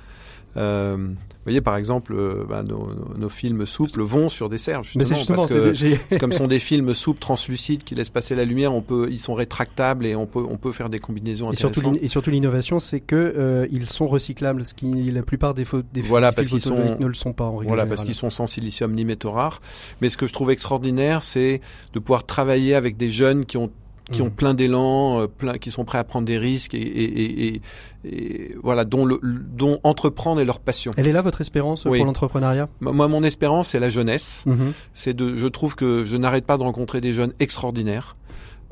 [0.58, 1.10] Euh,
[1.46, 5.46] voyez, par exemple, euh, bah, nos, nos, films souples vont sur des serres, justement, justement
[5.46, 9.08] parce que comme sont des films souples, translucides, qui laissent passer la lumière, on peut,
[9.12, 12.32] ils sont rétractables et on peut, on peut faire des combinaisons et Surtout et surtout,
[12.32, 16.32] l'innovation, c'est que euh, ils sont recyclables, ce qui la plupart des, faux, des voilà,
[16.32, 19.06] parce qu'ils sont, ne le sont pas en Voilà, parce qu'ils sont sans silicium ni
[19.06, 19.62] métaux rares.
[20.02, 21.62] Mais ce que je trouve extraordinaire, c'est
[21.94, 23.72] de pouvoir travailler avec des jeunes qui ont
[24.12, 24.32] qui ont mm.
[24.32, 27.62] plein d'élan, euh, plein, qui sont prêts à prendre des risques et, et, et,
[28.06, 30.92] et voilà, dont, le, dont entreprendre est leur passion.
[30.98, 32.70] Elle est là votre espérance pour l'entrepreneuriat?
[32.82, 34.44] Moi, mon espérance, c'est la jeunesse.
[34.46, 34.72] Mm-hmm.
[34.94, 38.16] C'est de, je trouve que je n'arrête pas de rencontrer des jeunes extraordinaires,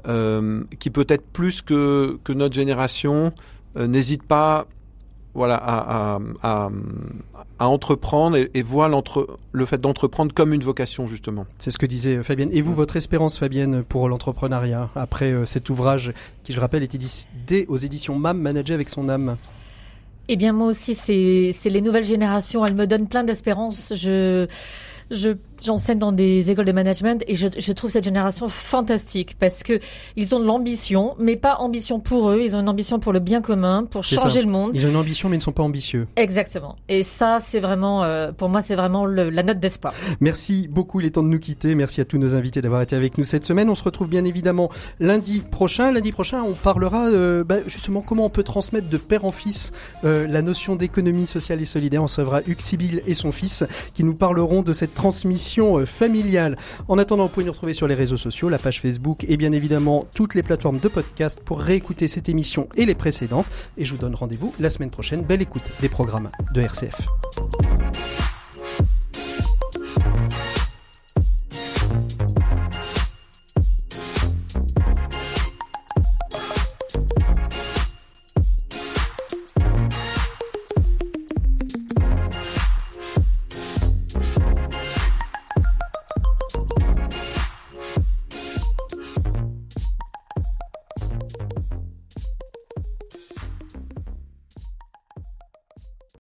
[0.07, 3.31] euh, qui peut-être plus que que notre génération
[3.77, 4.67] euh, n'hésitent pas
[5.33, 6.69] voilà, à, à,
[7.59, 8.89] à, entreprendre et, et voit
[9.51, 11.45] le fait d'entreprendre comme une vocation justement.
[11.59, 12.49] C'est ce que disait euh, Fabienne.
[12.53, 16.13] Et vous, votre espérance, Fabienne, pour l'entrepreneuriat après euh, cet ouvrage
[16.43, 19.37] qui, je rappelle, est édité aux éditions MAM, Manager avec son âme?
[20.29, 22.65] Eh bien, moi aussi, c'est les nouvelles générations.
[22.65, 23.93] Elles me donnent plein d'espérance.
[23.95, 24.47] Je
[25.11, 29.63] je j'enseigne dans des écoles de management et je, je, trouve cette génération fantastique parce
[29.63, 29.79] que
[30.15, 32.41] ils ont de l'ambition, mais pas ambition pour eux.
[32.43, 34.71] Ils ont une ambition pour le bien commun, pour changer le monde.
[34.73, 36.07] Ils ont une ambition, mais ils ne sont pas ambitieux.
[36.15, 36.75] Exactement.
[36.89, 39.93] Et ça, c'est vraiment, euh, pour moi, c'est vraiment le, la note d'espoir.
[40.19, 40.99] Merci beaucoup.
[40.99, 41.75] Il est temps de nous quitter.
[41.75, 43.69] Merci à tous nos invités d'avoir été avec nous cette semaine.
[43.69, 45.91] On se retrouve bien évidemment lundi prochain.
[45.91, 49.71] Lundi prochain, on parlera euh, bah, justement comment on peut transmettre de père en fils
[50.03, 52.01] euh, la notion d'économie sociale et solidaire.
[52.01, 55.42] On recevra Hugues Sibyl et son fils qui nous parleront de cette transmission
[55.79, 56.57] euh, familiale.
[56.87, 59.51] En attendant, vous pouvez nous retrouver sur les réseaux sociaux, la page Facebook et bien
[59.51, 63.45] évidemment toutes les plateformes de podcast pour réécouter cette émission et les précédentes.
[63.77, 65.21] Et je vous donne rendez-vous la semaine prochaine.
[65.21, 67.07] Belle écoute des programmes de RCF.